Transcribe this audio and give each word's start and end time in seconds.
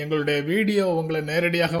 எங்களுடைய 0.00 0.38
வீடியோ 0.50 0.84
உங்களை 1.00 1.20
நேரடியாக 1.30 1.80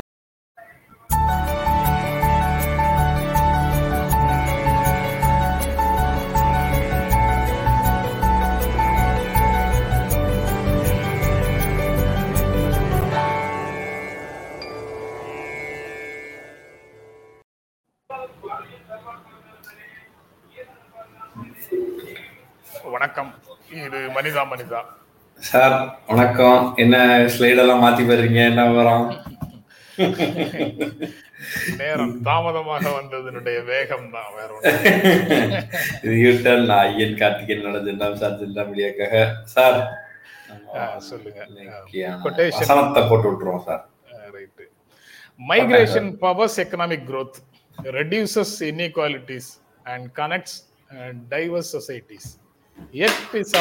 வணக்கம். 22.94 23.30
இது 23.84 23.98
மனிதா 24.16 24.42
மனிதா. 24.52 24.80
சார் 25.40 25.74
வணக்கம். 26.34 26.66
என்ன 26.82 26.96
ஸ்லைடெல்லாம் 27.32 27.82
மாத்தி 27.84 28.02
போடுறீங்க 28.08 28.38
என்ன 28.50 28.60
விவரம்? 28.68 29.02
நேரம் 31.80 32.14
தாமதமாக 32.28 32.84
வந்ததனுடைய 32.98 33.58
வேகம் 33.70 34.06
தான் 34.14 34.30
வேற 34.36 34.50
யூட்டன் 36.22 36.64
நான் 36.70 36.84
ஐயன் 36.84 37.18
கார்த்திகேயன் 37.20 37.66
நடந்துட்டாம் 37.66 38.16
சார் 38.22 38.38
ஜில்லா 38.40 38.64
மீடியாக்காக 38.70 39.20
சார் 39.54 39.78
சொல்லுங்க. 41.10 41.42
போட்டு 43.10 43.28
விட்டுருவோம் 43.28 43.64
sir. 43.68 43.82
Right 44.36 44.64
migration 45.40 46.10
powers 46.24 46.58
economic 46.64 47.06
growth 47.12 47.38
reduces 47.98 48.52
inequalities 48.72 49.48
and 49.92 50.02
connects 50.20 50.54
uh, 50.94 51.12
diverse 51.34 51.70
societies. 51.78 52.26
Yet 53.02 53.36
is 53.42 53.52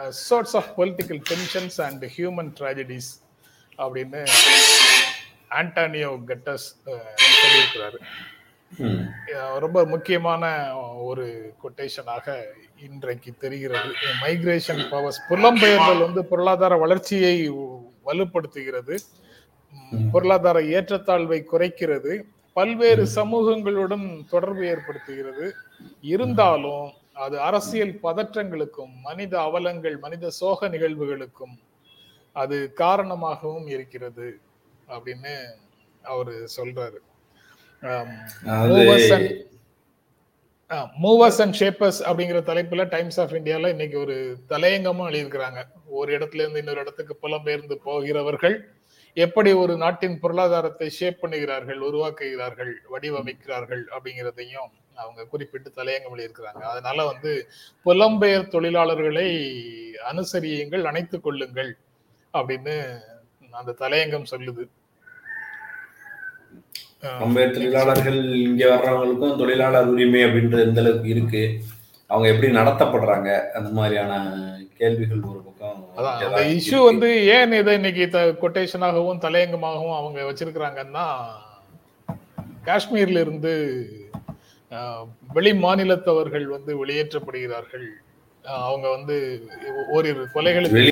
source 0.00 0.52
of 0.52 0.64
political 0.76 1.22
tensions 1.30 1.80
and 1.80 2.04
human 2.04 2.52
tragedies 2.60 3.26
அப்படின்னு 3.78 4.26
ஆண்டனியோ 5.50 6.18
கட்டஸ் 6.26 6.96
சொல்லியிருக்கிறாரு. 7.42 7.96
ம். 8.76 9.04
அஹ் 9.26 9.58
ரொம்ப 9.58 9.84
முக்கியமான 9.84 10.76
ஒரு 10.76 11.54
கொட்டேஷனாக 11.62 12.44
இன்றைக்கு 12.82 13.34
தெரிகிறது. 13.38 13.92
மைக்ரேஷன் 14.20 14.88
பவர்ஸ் 14.88 15.20
புலம்பெயர்தல் 15.30 15.98
வந்து 15.98 16.24
பொருளாதார 16.24 16.76
வளர்ச்சியை 16.76 17.50
வலுப்படுத்துகிறது. 18.06 18.98
பொருளாதார 20.12 20.60
ஏற்றத்தாழ்வை 20.60 21.44
குறைக்கிறது. 21.52 22.22
பல்வேறு 22.52 23.08
சமூகங்களுடன் 23.14 24.28
தொடர்பு 24.28 24.60
ஏற்படுத்துகிறது. 24.60 25.50
இருந்தாலும் 26.00 26.92
அது 27.24 27.36
அரசியல் 27.48 27.94
பதற்றங்களுக்கும் 28.02 28.92
மனித 29.06 29.34
அவலங்கள் 29.40 29.96
மனித 29.98 30.30
சோக 30.40 30.68
நிகழ்வுகளுக்கும் 30.68 31.56
அது 32.36 32.56
காரணமாகவும் 32.82 33.68
இருக்கிறது 33.74 34.28
அப்படின்னு 34.88 35.34
அவரு 36.04 36.34
சொல்றாரு. 36.56 36.98
மூவர்ஸ் 41.04 41.40
அண்ட் 41.44 41.56
ஷேப்பர்ஸ் 41.60 42.00
அப்படிங்கிற 42.08 42.40
தலைப்புல 42.48 42.82
டைம்ஸ் 42.94 43.18
ஆஃப் 43.22 43.34
இந்தியால 43.38 43.70
இன்னைக்கு 43.74 43.98
ஒரு 43.98 44.16
தலையங்கமும் 44.48 45.08
எழுதியிருக்கிறாங்க. 45.10 45.60
ஒரு 45.98 46.10
இடத்துல 46.18 46.42
இருந்து 46.44 46.62
இன்னொரு 46.62 46.82
இடத்துக்கு 46.84 47.14
புலம்பெயர்ந்து 47.22 47.76
போகிறவர்கள் 47.86 48.56
எப்படி 49.16 49.50
ஒரு 49.62 49.74
நாட்டின் 49.76 50.18
பொருளாதாரத்தை 50.24 50.88
ஷேப் 50.98 51.22
பண்ணுகிறார்கள் 51.22 51.80
உருவாக்குகிறார்கள் 51.88 52.72
வடிவமைக்கிறார்கள் 52.92 53.84
அப்படிங்கிறதையும் 53.94 54.70
அவங்க 55.02 55.26
குறிப்பிட்டு 55.32 55.70
தலையங்கம் 55.76 56.14
எழுதியிருக்கிறாங்க 56.14 56.62
அதனால 56.72 57.04
வந்து 57.10 57.32
புலம்பெயர் 57.86 58.52
தொழிலாளர்களை 58.54 59.28
அனுசரியுங்கள் 60.10 60.88
அணைத்துக் 60.90 61.26
கொள்ளுங்கள் 61.26 61.72
அப்படின்னு 62.34 62.74
அந்த 63.60 63.74
தலையங்கம் 63.82 64.30
சொல்லுது. 64.32 64.64
ரொம்ப 67.22 67.40
தொழிலாளர்கள் 67.56 68.20
இங்க 68.46 68.62
வர்றவங்களுக்கும் 68.72 69.38
தொழிலாளர் 69.40 69.90
உரிமை 69.92 70.20
அப்படின்ற 70.24 70.58
எந்த 70.66 70.80
அளவுக்கு 70.82 71.08
இருக்கு? 71.14 71.42
அவங்க 72.10 72.26
எப்படி 72.32 72.48
நடத்தப்படுறாங்க? 72.56 73.28
அந்த 73.56 73.68
மாதிரியான 73.78 74.12
கேள்விகள் 74.80 75.22
ஒரு 75.30 75.40
பக்கம் 75.46 75.78
அதான் 75.98 76.16
அந்த 76.28 76.42
இஷ்யூ. 76.56 76.78
வந்து 76.90 77.08
ஏன் 77.36 77.54
இதை 77.60 77.74
இன்னைக்கு 77.78 78.04
கொட்டேஷனாகவும் 78.42 79.22
தலையங்கமாகவும் 79.24 79.98
அவங்க 80.00 80.18
வச்சிருக்கிறாங்கன்னா 80.30 81.06
காஷ்மீர்ல 82.68 83.22
இருந்து 83.24 83.52
வெளி 85.36 85.52
மாநிலத்தவர்கள் 85.64 86.46
வந்து 86.56 86.72
வெளியேற்றப்படுகிறார்கள். 86.82 87.88
அவங்க 88.64 88.86
வந்து 88.96 89.14
ஓரிரு 89.94 90.22
கொலைகளுக்கு 90.34 90.82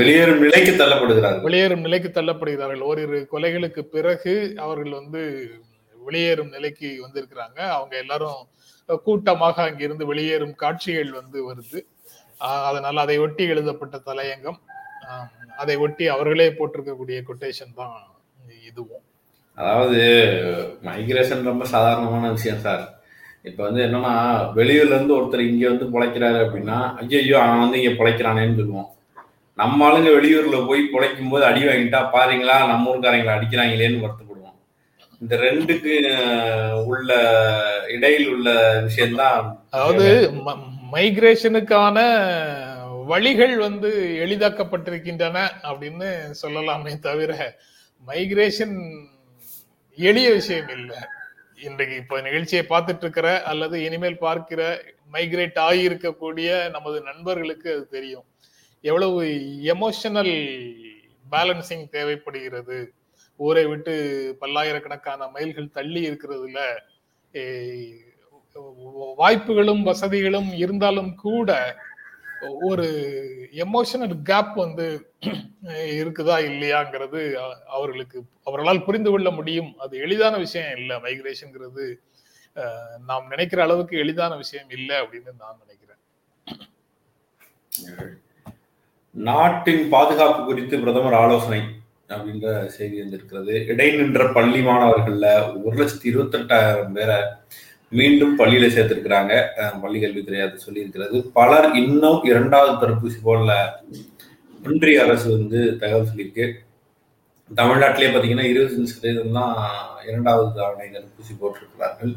வெளியேறும் 0.00 0.42
நிலைக்கு 0.46 0.72
தள்ளப்படுகிறார்கள் 0.82 1.46
வெளியேறும் 1.46 1.84
நிலைக்கு 1.86 2.10
தள்ளப்படுகிறார்கள். 2.18 2.82
ஓரிரு 2.90 3.18
கொலைகளுக்கு 3.34 3.82
பிறகு 3.94 4.34
அவர்கள் 4.64 4.98
வந்து 5.00 5.22
வெளியேறும் 6.06 6.52
நிலைக்கு 6.56 6.88
வந்திருக்கிறாங்க. 7.04 7.58
அவங்க 7.76 7.94
எல்லாரும் 8.04 8.40
கூட்டமாக 9.06 9.62
அங்கிருந்து 9.68 10.04
வெளியேறும் 10.12 10.54
காட்சிகள் 10.62 11.12
வந்து 11.20 11.38
வருது. 11.48 11.80
அதனால 12.68 13.02
அதை 13.06 13.16
ஒட்டி 13.24 13.44
எழுதப்பட்ட 13.54 13.96
தலையங்கம் 14.08 14.60
அதை 15.62 15.74
ஒட்டி 15.84 16.04
அவர்களே 16.14 16.48
போட்டிருக்கக்கூடிய 16.58 17.18
கொட்டேஷன் 17.28 17.76
தான் 17.80 17.96
இதுவும். 18.68 19.04
அதாவது 19.58 20.00
மைக்ரேஷன் 20.88 21.48
ரொம்ப 21.50 21.64
சாதாரணமான 21.74 22.30
விஷயம் 22.36 22.64
சார். 22.66 22.84
இப்போ 23.44 23.62
வந்து 23.66 23.80
என்னன்னா 23.84 24.12
வெளியூர்ல 24.58 24.96
இருந்து 24.96 25.16
ஒருத்தர் 25.18 25.48
இங்க 25.50 25.64
வந்து 25.68 25.86
பிழைக்கிறாரு 25.94 26.38
அப்படின்னா 26.44 26.76
ஐயோ 27.00 27.36
அவன் 27.44 27.62
வந்து 27.62 27.78
இங்க 27.80 27.92
பிழைக்கிறானேன்னு 28.00 28.58
சொல்லுவோம். 28.60 28.90
நம்ம 29.58 29.84
ஆளுங்க 29.86 30.10
வெளியூர்ல 30.16 30.58
போய் 30.68 30.82
பிழைக்கும் 30.92 31.32
போது 31.32 31.44
அடி 31.48 31.62
வாங்கிட்டா 31.66 32.00
பாருங்களா 32.14 32.56
நம்ம 32.70 32.90
ஊருக்காரங்களை 32.90 33.32
அடிக்கிறாங்களேன்னு 33.36 34.04
வருத்தப்படுவோம். 34.04 34.56
இந்த 35.22 35.34
ரெண்டுக்கு 35.46 35.94
உள்ள 36.90 37.10
இடையில் 37.96 38.28
உள்ள 38.34 38.48
விஷயம்தான் 38.86 39.48
அதாவது 39.74 40.06
மைக்ரேஷனுக்கான 40.94 41.98
வழிகள் 43.10 43.54
வந்து 43.66 43.90
எளிதாக்கப்பட்டிருக்கின்றன 44.24 45.38
அப்படின்னு 45.68 46.08
சொல்லலாமே 46.42 46.92
தவிர 47.08 47.32
மைக்ரேஷன் 48.06 48.76
எளிய 49.98 50.28
விஷயம் 50.38 50.70
இல்லை. 50.78 51.00
இன்றைக்கு 51.66 51.96
இப்போ 52.02 52.16
நிகழ்ச்சியை 52.26 52.62
பார்த்துட்டு 52.70 53.04
இருக்கிற 53.04 53.28
அல்லது 53.50 53.76
இனிமேல் 53.86 54.22
பார்க்கிற 54.24 54.60
மைக்ரேட் 55.14 55.58
ஆகியிருக்கக்கூடிய 55.66 56.48
நமது 56.76 56.98
நண்பர்களுக்கு 57.08 57.68
அது 57.74 57.84
தெரியும். 57.96 58.24
எவ்வளவு 58.84 59.20
எமோஷனல் 59.74 60.32
பேலன்சிங் 61.32 61.84
தேவைப்படுகிறது. 61.96 62.78
ஊரை 63.40 63.64
விட்டு 63.70 63.94
பல்லாயிரக்கணக்கான 64.40 65.28
மைல்கள் 65.34 65.74
தள்ளி 65.78 66.02
இருக்கிறதுல 66.08 66.58
வாய்ப்புகளும் 69.20 69.82
வசதிகளும் 69.90 70.50
இருந்தாலும் 70.62 71.12
கூட 71.26 71.50
ஒரு 72.66 72.86
எமோஷனல் 73.64 74.14
கேப் 74.24 74.54
வந்து 74.58 74.86
இருக்குதா 75.98 76.36
இல்லையாங்கிறது 76.48 77.20
அவர்களுக்கு 77.76 78.18
அவர்களால் 78.46 78.86
புரிந்து 78.86 79.10
கொள்ள 79.10 79.30
முடியும். 79.32 79.70
அது 79.78 79.94
எளிதான 79.98 80.34
விஷயம் 80.38 80.72
இல்லை. 80.78 80.96
மைக்ரேஷன்ங்கிறது 81.04 81.84
அஹ், 82.56 82.96
நாம் 83.08 83.30
நினைக்கிற 83.30 83.60
அளவுக்கு 83.62 83.94
எளிதான 83.98 84.32
விஷயம் 84.38 84.70
இல்லை 84.76 84.96
அப்படின்னு 85.02 85.32
நான் 85.42 85.60
நினைக்கிறேன். 85.62 86.00
நாட்டின் 89.14 89.84
பாதுகாப்பு 89.90 90.42
குறித்து 90.44 90.76
பிரதமர் 90.80 91.18
ஆலோசனை 91.20 91.60
அப்படின்ற 92.10 92.46
செய்தி 92.76 92.96
வந்திருக்கிறது. 93.00 93.54
இடைநின்ற 93.72 94.22
பள்ளி 94.34 94.60
மாணவர்கள்ல 94.62 95.26
ஒரு 95.62 95.76
லட்சத்தி 95.78 96.06
இருபத்தெட்டாயிரம் 96.12 96.94
பேரை 96.94 97.18
மீண்டும் 97.98 98.34
பள்ளியில 98.38 98.66
சேர்த்திருக்கிறாங்க. 98.74 99.32
பள்ளி 99.82 99.98
கல்வித்துறை 100.00 100.40
அது 100.40 100.58
சொல்லியிருக்கிறது. 100.66 101.18
பலர் 101.38 101.68
இன்னும் 101.82 102.20
இரண்டாவது 102.30 102.74
தடுப்பூசி 102.82 103.18
போடல. 103.24 103.54
ஒன்றிய 104.66 105.02
அரசு 105.04 105.28
வந்து 105.38 105.60
தகவல் 105.80 106.10
சொல்லியிருக்கு. 106.10 106.46
தமிழ்நாட்டிலே 107.50 108.10
பார்த்தீங்கன்னா 108.12 108.44
இருபத்தஞ்சு 108.50 108.92
சதவீதம் 108.92 109.36
தான் 109.38 109.56
இரண்டாவது 110.08 110.48
தவணை 110.58 110.86
தடுப்பூசி 110.94 111.32
போட்டிருக்கிறார்கள். 111.40 112.12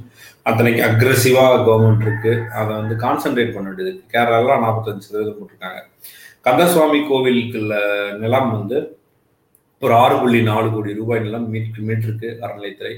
அத்தனைக்கு 0.50 0.82
அக்ரெசிவா 0.90 1.46
கவர்மெண்ட் 1.68 2.06
இருக்கு. 2.08 2.34
அதை 2.60 2.72
வந்து 2.76 2.96
கான்சென்ட்ரேட் 3.06 3.56
பண்ண 3.56 3.68
வேண்டியது 3.70 3.92
இருக்கு. 3.94 4.20
நாற்பத்தஞ்சு 4.66 5.08
சதவீதம் 5.08 5.40
போட்டிருக்காங்க. 5.40 5.82
கந்தசுவாமி 6.48 7.00
கோவிலுக்குள்ள 7.10 7.76
நிலம் 8.24 8.52
வந்து 8.58 8.78
ஒரு 9.82 9.94
ஆறு 9.94 10.16
புள்ளி 10.20 10.40
நாலு 10.42 10.68
கோடி 10.72 10.92
ரூபாய் 11.00 11.20
நிலம் 11.20 11.50
மீட் 11.54 11.80
மீட்டிருக்கு 11.88 12.30
அறநிலைத்துறை 12.46 12.94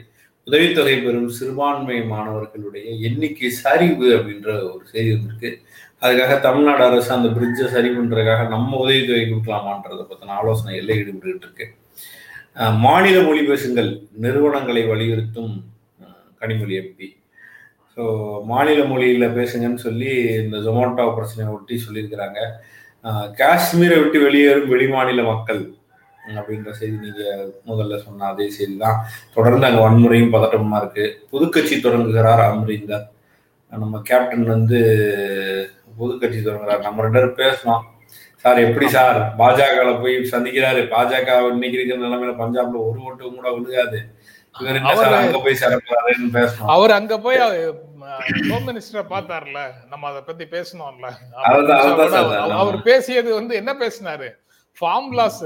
உதவித்தொகை 0.48 0.96
பெறும் 1.06 1.32
சிறுபான்மை 1.38 1.98
மாணவர்களுடைய 2.12 2.86
எண்ணிக்கை 3.08 3.50
சரிவு 3.64 4.08
அப்படின்ற 4.18 4.50
ஒரு 4.74 4.84
செய்தி 4.92 5.10
வந்திருக்கு. 5.16 5.50
அதுக்காக 6.04 6.34
தமிழ்நாடு 6.46 6.84
அரசு 6.88 7.10
அந்த 7.16 7.30
பிரிட்ஜை 7.38 7.66
சரி 7.76 7.90
பண்ணுறதுக்காக 7.96 8.44
நம்ம 8.54 8.78
உதவித்தொகை 8.84 9.24
கொடுக்கலாமான்றதை 9.26 10.04
பற்றின 10.10 10.36
ஆலோசனை 10.42 10.76
எல்லாம் 10.82 11.00
ஈடுபட்டு 11.02 11.48
இருக்கு. 11.48 11.66
மாநில 12.86 13.18
மொழி 13.28 13.42
பேசுங்கள் 13.50 13.90
நிறுவனங்களை 14.26 14.84
வலியுறுத்தும் 14.92 15.54
கனிமொழி 16.42 16.76
எம்பி 16.82 17.08
ஸோ 17.98 18.04
மாநில 18.52 18.80
மொழியில் 18.92 19.36
பேசுங்கன்னு 19.38 19.82
சொல்லி 19.88 20.12
இந்த 20.42 20.58
ஜொமோட்டோ 20.66 21.06
பிரச்சனையை 21.18 21.52
ஒட்டி 21.56 21.76
சொல்லியிருக்கிறாங்க. 21.86 22.40
காஷ்மீரை 23.42 23.98
விட்டு 24.02 24.20
வெளியேறும் 24.26 24.72
வெளிமாநில 24.74 25.24
மக்கள் 25.32 25.62
அப்படின்ற 26.36 26.72
செய்தி 26.72 26.98
நீங்க 26.98 27.48
முதல்ல 27.68 27.98
சொன்ன 27.98 28.26
அதே 28.26 28.50
செய்தி 28.50 28.78
தான் 28.78 29.06
தொடர்ந்து 29.34 29.66
அங்க 29.66 29.90
வன்முறையும் 29.90 30.34
பதட்டமா 30.34 30.78
இருக்கு. 30.78 31.28
புதுக்கட்சி 31.32 31.82
தொடங்குகிறார் 31.82 32.40
அமரீந்தர். 32.40 33.04
நம்ம 33.70 34.02
கேப்டன் 34.04 34.44
வந்து 34.44 34.80
புதுக்கட்சி 36.00 36.42
தொடங்குறார். 36.44 36.82
நம்ம 36.82 37.02
ரெண்டு 37.02 37.32
பேரும் 37.32 37.56
பேசணும். 37.56 37.82
சார் 38.36 38.58
எப்படி 38.58 38.90
சார்? 38.90 39.34
பாஜக 39.38 40.02
போய் 40.02 40.16
சந்திக்கிறாரு. 40.16 40.84
பாஜக 40.88 41.52
இன்னைக்கு 41.52 41.78
இருக்கிற 41.78 42.08
நிலைமையில 42.08 42.36
பஞ்சாப்ல 42.36 42.90
ஒரு 42.90 43.00
ஓட்டு 43.04 43.34
கூட 43.34 43.52
விழுகாது. 43.52 44.06
இவர் 44.60 44.76
என்ன 44.76 44.96
சார் 44.96 45.12
அவரு- 45.12 45.16
அங்க 45.16 45.38
போய் 45.38 45.58
சிறப்பாருன்னு 45.62 46.34
பேசணும். 46.34 46.66
அவர் 46.66 46.92
அங்க 46.92 47.20
போய் 47.20 47.38
ஹோம் 48.50 48.68
மினிஸ்டரை 48.68 49.06
பார்த்தார்ல 49.10 49.60
நம்ம 49.90 50.08
அதை 50.08 50.22
பத்தி 50.22 50.44
பேசணும்ல. 50.44 51.12
அவர் 52.50 52.82
பேசியது 52.82 53.34
வந்து 53.34 53.56
என்ன 53.56 53.74
பேசினாரு? 53.74 54.30
ஃபார்ம் 54.82 55.10
லாஸ் 55.12 55.46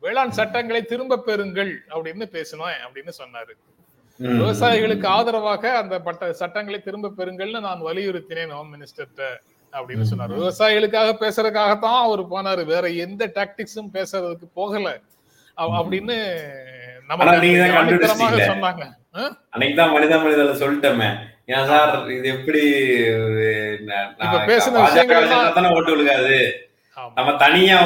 வேளாண் 0.00 0.30
சட்டங்களை 0.30 0.82
திரும்ப 0.82 1.22
பெறுங்கள் 1.26 1.72
அப்படின்னு 1.88 2.26
பேசணும் 2.32 2.72
அப்படின்னு 2.86 3.12
சொன்னாரு. 3.18 3.52
விவசாயிகளுக்கு 4.20 5.06
ஆதரவாக 5.06 5.76
அந்த 5.76 6.00
பட்ட 6.00 6.32
சட்டங்களை 6.32 6.82
திரும்ப 6.82 7.12
பெறுங்கள்னு 7.16 7.60
நான் 7.60 7.82
வலியுறுத்தினேன் 7.84 8.48
ஹோம் 8.48 8.74
மினிஸ்டர்கிட்ட 8.74 9.22
அப்படின்னு. 9.72 10.04
சொன்னாரு 10.10 10.36
விவசாயிகளுக்காக 10.40 11.14
பேசுறதுக்காகத்தான் 11.20 12.00
அவர் 12.00 12.28
போனாரு 12.28 12.64
வேற 12.64 12.88
எந்த 12.88 13.26
டாக்டிக்ஸும் 13.34 13.90
பேசுறதுக்கு 13.92 14.48
போகல. 14.54 15.00
அப்படின்னு 15.58 16.16
நம்ம. 17.06 17.24
சொன்னாங்க 17.36 18.84
அன்னைக்குதான் 19.52 19.92
மனித 19.92 20.18
மனிதல 20.18 20.52
சொல்லிட்டோமே 20.52 21.08
ஏன் 21.46 21.66
சார் 21.66 22.10
இது 22.10 22.28
எப்படி 22.28 22.60
பேசின 24.46 24.82
விஷயங்கள் 24.82 25.72
ஓட்டு 25.72 25.96
விழுகாது. 25.96 26.36
நம்ம 27.14 27.36
தனியா 27.36 27.76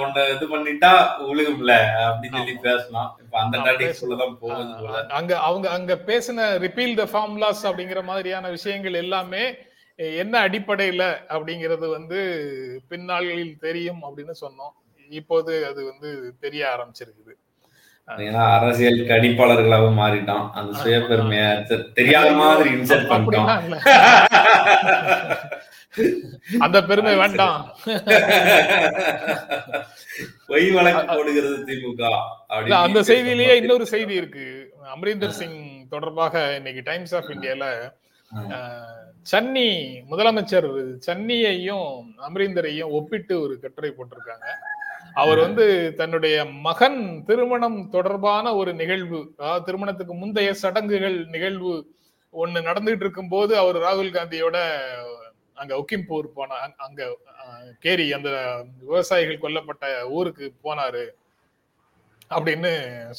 ஒண்ணு 0.00 0.22
இது 0.34 0.46
பண்ணிட்டா 0.52 0.90
விழுகும்ல 1.28 1.72
அப்படின்னு 2.06 2.38
சொல்லி. 2.38 2.54
பேசலாம். 2.62 3.18
இப்ப 3.22 3.38
அந்த 3.38 3.58
ஆமா, 3.58 3.64
டாட்டிக்ஸ் 3.64 4.00
பேசலாம். 4.00 4.18
தான் 4.18 4.38
போகுது 4.38 5.12
அங்க 5.12 5.38
அவங்க 5.38 5.70
அங்க 5.70 5.94
பேசின 6.06 6.58
ரிப்பீல் 6.58 6.94
த 6.94 7.06
ஃபார்முலாஸ் 7.12 7.62
அப்படிங்கிற 7.62 8.02
மாதிரியான 8.04 8.48
விஷயங்கள் 8.48 8.94
எல்லாமே 8.94 9.44
என்ன 9.98 10.48
அடிப்படையில 10.48 11.02
அப்படிங்கிறது 11.28 11.88
வந்து 11.88 12.20
பின்னாளில் 12.88 13.58
தெரியும் 13.58 14.02
அப்படின்னு 14.02 14.34
சொன்னோம். 14.40 14.74
இப்போது 15.10 15.66
அது 15.66 15.84
வந்து 15.84 16.10
தெரிய 16.40 16.62
ஆரம்பிச்சிருக்குது. 16.74 17.32
ஏன்னா 18.08 18.60
அரசியல் 18.60 18.98
கணிப்பாளர்களாகவும் 18.98 19.98
மாறிட்டான் 19.98 20.50
அந்த 20.50 20.78
சுய 20.78 20.98
பெருமைய 20.98 21.42
தெ- 21.68 21.92
தெரியாத 21.92 22.32
மாதிரி 22.32 22.70
இன்சர்ட் 22.70 23.08
பண்ணிட்டோம். 23.08 23.78
அந்த 26.58 26.84
பெருமை 26.84 27.16
வேண்டாம். 27.16 27.76
பொய் 30.46 30.70
வழக்கு 30.70 31.16
போடுகிறது 31.16 31.64
திமுக 31.66 32.10
அந்த 32.72 33.00
செய்தியிலேயே 33.00 33.54
இன்னொரு 33.54 33.86
செய்தி 33.86 34.14
இருக்கு. 34.14 34.74
அமரீந்தர் 34.94 35.28
சிங் 35.28 35.86
தொடர்பாக 35.88 36.54
இன்னைக்கு 36.56 36.82
டைம்ஸ் 36.84 37.14
ஆஃப் 37.14 37.28
இந்தியால 37.28 37.92
சன்னி 39.32 40.00
முதலமைச்சர் 40.10 40.96
சன்னியையும் 41.06 42.04
அமரீந்தரையும் 42.28 42.88
ஒப்பிட்டு 42.88 43.40
ஒரு 43.40 43.58
கட்டுரை 43.60 43.90
போட்டிருக்காங்க. 43.90 44.46
அவர் 45.14 45.38
வந்து 45.38 45.64
தன்னுடைய 45.96 46.36
மகன் 46.60 46.98
திருமணம் 47.24 47.90
தொடர்பான 47.90 48.54
ஒரு 48.54 48.74
நிகழ்வு 48.74 49.34
அதாவது 49.36 49.64
திருமணத்துக்கு 49.64 50.14
முந்தைய 50.14 50.54
சடங்குகள் 50.54 51.26
நிகழ்வு 51.26 51.72
ஒண்ணு 52.34 52.60
நடந்துட்டு 52.60 53.00
இருக்கும்போது 53.00 53.58
அவர் 53.58 53.76
ராகுல் 53.76 54.14
காந்தியோட 54.14 54.58
அங்க 55.54 55.74
ஒக்கிம்பூர் 55.76 56.26
போன 56.34 56.54
அங்க- 56.76 57.18
கேரி 57.78 58.12
அந்த 58.12 58.30
விவசாயிகள் 58.80 59.42
கொல்லப்பட்ட 59.42 59.84
ஊருக்கு 60.08 60.54
போனாரு 60.64 61.04
அப்படின்னு 62.30 62.70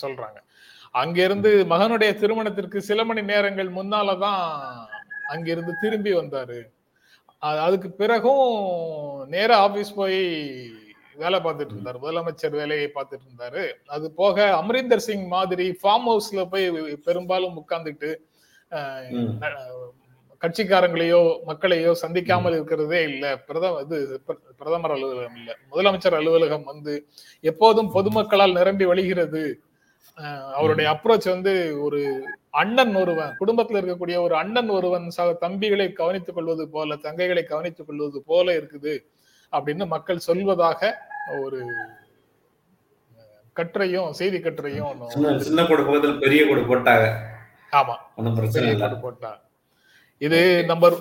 சொல்றாங்க. 0.01 0.37
அங்கிருந்து 0.91 1.65
மகனுடைய 1.69 2.13
திருமணத்திற்கு 2.13 2.81
சில 2.81 3.03
மணி 3.03 3.21
நேரங்கள் 3.21 3.69
முன்னாலதான் 3.69 4.43
அங்கிருந்து 5.27 5.73
திரும்பி 5.81 6.13
வந்தாரு. 6.13 6.59
அதுக்கு 7.61 7.91
பிறகும் 7.91 8.45
நேரா 9.27 9.57
ஆபீஸ் 9.57 9.93
போய் 9.93 10.19
வேலை 11.17 11.39
பார்த்துட்டு 11.39 11.69
இருந்தாரு. 11.69 11.97
முதலமைச்சர் 12.01 12.49
வேலையை 12.49 12.91
பார்த்துட்டு 12.95 13.39
இருந்தாரு. 13.39 13.71
அது 13.85 14.11
போக 14.11 14.63
அமரீந்தர் 14.63 14.95
சிங் 14.95 15.27
மாதிரி 15.27 15.77
ஃபார்ம் 15.83 16.05
ஹவுஸ்ல 16.07 16.45
போய் 16.49 16.71
பெரும்பாலும் 16.95 17.65
உட்கார்ந்துட்டு 17.67 18.15
கட்சிக்காரங்களையோ 20.41 21.39
மக்களையோ 21.47 21.95
சந்திக்காமல் 22.01 22.51
இருக்கிறதே 22.51 23.03
இல்ல. 23.03 23.37
பிரதம 23.37 23.81
இது 23.81 24.21
பிர- 24.27 24.39
பிரதமர் 24.57 24.91
அலுவலகம் 24.91 25.35
இல்ல. 25.35 25.57
முதலமைச்சர் 25.71 26.15
அலுவலகம் 26.15 26.63
வந்து 26.63 27.07
எப்போதும் 27.39 27.93
பொதுமக்களால் 27.93 28.51
நிரம்பி 28.51 28.85
வழிகிறது. 28.85 29.53
அவருடைய 30.53 30.89
அப்ரோச் 30.91 31.29
வந்து 31.29 31.81
ஒரு 31.81 32.25
அண்ணன் 32.49 32.95
ஒருவன் 32.95 33.37
குடும்பத்துல 33.39 33.79
இருக்கக்கூடிய 33.79 34.19
ஒரு 34.19 34.35
அண்ணன் 34.35 34.69
ஒருவன் 34.69 35.11
தம்பிகளை 35.17 35.93
கவனித்துக் 35.93 36.35
கொள்வது 36.35 36.69
போல 36.69 36.95
தங்கைகளை 36.95 37.43
கவனித்துக் 37.43 37.87
கொள்வது 37.87 38.23
போல 38.23 38.53
இருக்குது. 38.53 38.99
அப்படின்னு 39.55 39.85
மக்கள் 39.87 40.25
சொல்வதாக 40.27 40.91
ஒரு 41.41 41.59
கட்டுரையும் 43.55 44.09
செய்தி 44.09 44.37
கட்டுரையும் 44.37 45.07
சின்ன 45.37 45.65
கோடு 45.65 45.83
பக்கத்துல 45.83 46.19
பெரிய 46.19 46.41
கோடு 46.45 46.61
போட்டாங்க. 46.61 47.05
ஆமா. 47.71 47.95
பெரிய 48.15 48.61
இல்லை. 48.61 48.79
கட்டு 48.79 48.97
போட்டா 48.97 49.31
இது 50.17 50.65
நம்பர் 50.65 50.93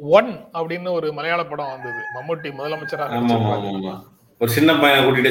ஒன் 0.00 0.48
அப்படின்னு 0.52 0.90
ஒரு 0.90 1.12
மலையாள 1.12 1.44
படம் 1.44 1.70
வந்தது. 1.70 2.00
மம்முட்டி 2.14 2.50
முதலமைச்சராக 2.58 4.00
ஒரு 4.38 4.50
சின்ன 4.50 4.70
பையனை 4.80 5.00
கூட்டிட்டு 5.04 5.30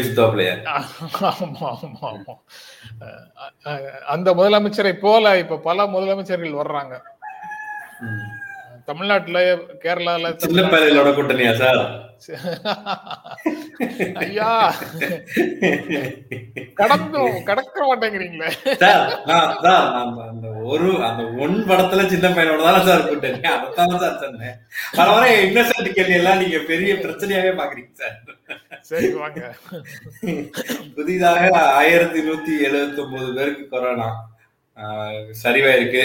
அந்த 4.05 4.33
முதலமைச்சரை 4.33 4.93
போல 4.93 5.37
இப்ப 5.37 5.57
பல 5.57 5.85
முதலமைச்சர்கள் 5.85 6.61
வர்றாங்க. 6.61 6.95
தமிழ்நாட்டுல 8.91 9.39
கேரளால 9.83 10.29
சின்ன 10.45 10.61
பையனோட 10.71 11.09
கூட்டணியா 11.17 11.51
சார்? 11.63 11.83
ஐயா 14.23 14.49
கடந்தும் 16.79 17.37
கடக்க 17.49 17.77
மாட்டேங்கிறீங்களே. 17.89 18.49
சார் 18.81 19.03
நான் 19.29 19.53
அந்த 20.31 20.47
ஒரு 20.71 20.89
அந்த 21.09 21.23
ஒன் 21.45 21.55
படத்துல 21.69 22.05
சின்ன 22.13 22.29
பையனோட 22.35 22.61
தானே 22.67 22.81
சார் 22.89 23.07
கூட்டணி. 23.07 23.39
அதைத்தானே 23.53 23.95
சார் 24.03 24.19
சொன்னேன். 24.23 24.57
வர 24.97 25.07
வர 25.15 25.23
இன்னசென்ட் 25.45 25.95
கேள்வி 25.97 26.17
எல்லாம் 26.19 26.41
நீங்க 26.43 26.59
பெரிய 26.71 26.93
பிரச்சனையாவே 27.05 27.53
பாக்குறீங்க 27.61 27.93
சார். 28.01 28.17
சரி 28.89 29.09
வாங்க. 29.21 29.41
புதிதாக 30.97 31.49
ஆயிரத்தி 31.79 32.21
நூத்தி 32.27 32.53
எழுபத்தி 32.67 33.01
ஒன்பது 33.05 33.31
பேருக்கு 33.39 33.65
கொரோனா 33.73 34.09
சரிவாயிருக்கு 35.41 36.03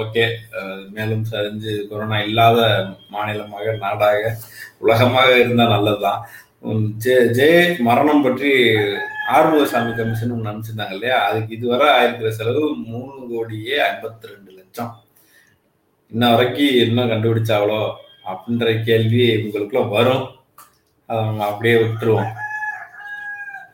ஓகே. 0.00 0.24
மேலும் 0.96 1.24
சரிஞ்சு 1.30 1.72
கொரோனா 1.90 2.18
இல்லாத 2.28 2.60
மாநிலமாக 3.14 3.74
நாடாக 3.84 4.32
உலகமாக 4.84 5.30
இருந்தா 5.42 5.64
நல்லதுதான். 5.74 6.20
உம் 6.68 6.84
ஜே 7.04 7.14
ஜே 7.38 7.48
மரணம் 7.86 8.24
பற்றி 8.26 8.50
ஆறுமுகசாமி 9.36 9.92
கமிஷன் 9.96 10.34
ஒன்று 10.34 10.50
அனுப்பிச்சிருந்தாங்க 10.50 10.96
இல்லையா? 10.96 11.18
அதுக்கு 11.28 11.56
இதுவரை 11.56 11.86
ஆயிருக்கிற 11.94 12.30
செலவு 12.38 12.62
மூணு 12.90 13.14
கோடியே 13.32 13.76
ஐம்பத்தி 13.88 14.32
ரெண்டு 14.32 14.50
லட்சம். 14.58 14.92
இன்ன 16.12 16.30
வரைக்கும் 16.34 16.78
என்ன 16.84 17.04
கண்டுபிடிச்சாங்களோ 17.12 17.82
அப்படின்ற 18.32 18.66
கேள்வி 18.88 19.24
உங்களுக்குள்ள 19.42 19.82
வரும். 19.96 20.24
அதை 21.08 21.20
நம்ம 21.28 21.46
அப்படியே 21.50 21.74
விட்டுருவோம். 21.82 22.30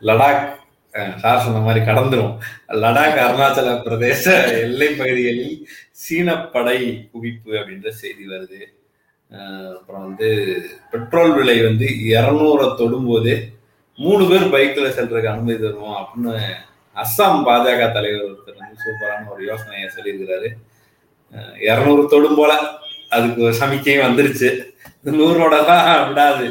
லடாக் 0.09 0.45
சார் 1.23 1.43
சொன்ன 1.45 1.61
மாதிரி 1.67 1.81
கடந்துரும். 1.89 2.35
லடாக் 2.83 3.19
அருணாச்சல 3.25 3.73
பிரதேச 3.87 4.25
எல்லை 4.65 4.89
பகுதிகளில் 5.01 5.57
சீன 6.03 6.37
படை 6.55 6.79
குவிப்பு 7.13 7.51
அப்படின்ற 7.61 7.91
செய்தி 8.03 8.25
வருது. 8.33 8.61
அப்புறம் 9.79 10.05
வந்து 10.07 10.29
பெட்ரோல் 10.93 11.35
விலை 11.39 11.57
வந்து 11.67 11.87
இரநூறை 12.13 12.67
தொடும்போது 12.81 13.35
மூணு 13.99 14.25
பேர் 14.31 14.53
பைக்கில் 14.55 14.97
செல்றதுக்கு 14.97 15.33
அனுமதி 15.33 15.59
தருவோம் 15.65 15.99
அப்படின்னு 16.01 16.35
அஸ்ஸாம் 17.03 17.45
பாஜக 17.49 17.83
தலைவர் 17.97 18.27
ஒருத்தர் 18.29 18.61
வந்து 18.61 18.83
சூப்பரான 18.85 19.29
ஒரு 19.35 19.43
யோசனையை 19.51 19.89
சொல்லியிருக்கிறாரு. 19.97 20.49
இரநூறு 21.69 22.03
தொடும் 22.13 22.39
போல 22.39 22.53
அதுக்கு 23.17 23.41
ஒரு 23.47 23.55
சமிக்கையும் 23.61 24.07
வந்துருச்சு. 24.07 24.49
நூறோட 25.19 25.57
தான் 25.71 26.09
விடாது. 26.09 26.47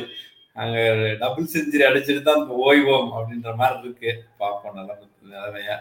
அங்க 0.62 0.78
டபுள் 1.22 1.52
செஞ்சுரி 1.54 1.84
அடிச்சுட்டு 1.88 2.22
தான் 2.30 2.44
ஓய்வோம் 2.66 3.10
அப்படின்ற 3.18 3.52
மாதிரி 3.62 3.80
இருக்கு. 3.84 4.12
பார்ப்போம் 4.42 4.78
நிலைமை 4.80 5.06
நிலைமையா. 5.34 5.76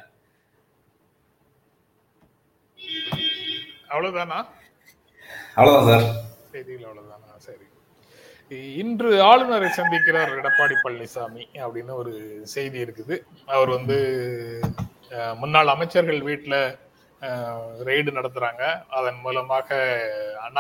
அவ்வளவுதானா? 3.92 4.38
அவ்வளவுதான் 5.58 5.88
சார். 5.90 6.06
செய்திகள் 6.52 6.88
அவ்வளவுதானா? 6.88 7.30
சரி. 7.46 7.64
இன்று 8.82 9.10
ஆளுநரை 9.28 9.68
சந்திக்கிறார் 9.76 10.34
எடப்பாடி 10.40 10.74
பழனிசாமி 10.82 11.44
அப்படின்னு 11.62 11.92
ஒரு 12.02 12.12
செய்தி 12.54 12.78
இருக்குது. 12.84 13.16
அவர் 13.54 13.70
வந்து 13.76 13.96
முன்னாள் 15.40 15.72
அமைச்சர்கள் 15.74 16.20
வீட்டுல 16.28 16.56
ரெய்டு 17.88 18.10
நடத்துறாங்க. 18.18 18.64
அதன் 18.98 19.20
மூலமாக 19.24 19.68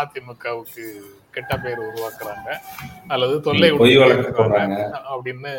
அதிமுகவுக்கு 0.00 0.86
கெட்ட 1.36 1.54
பெயர் 1.64 1.86
உருவாக்குறாங்க. 1.88 2.48
அல்லது 3.14 3.36
தொல்லை 3.46 3.68
அப்படின்னு 5.14 5.54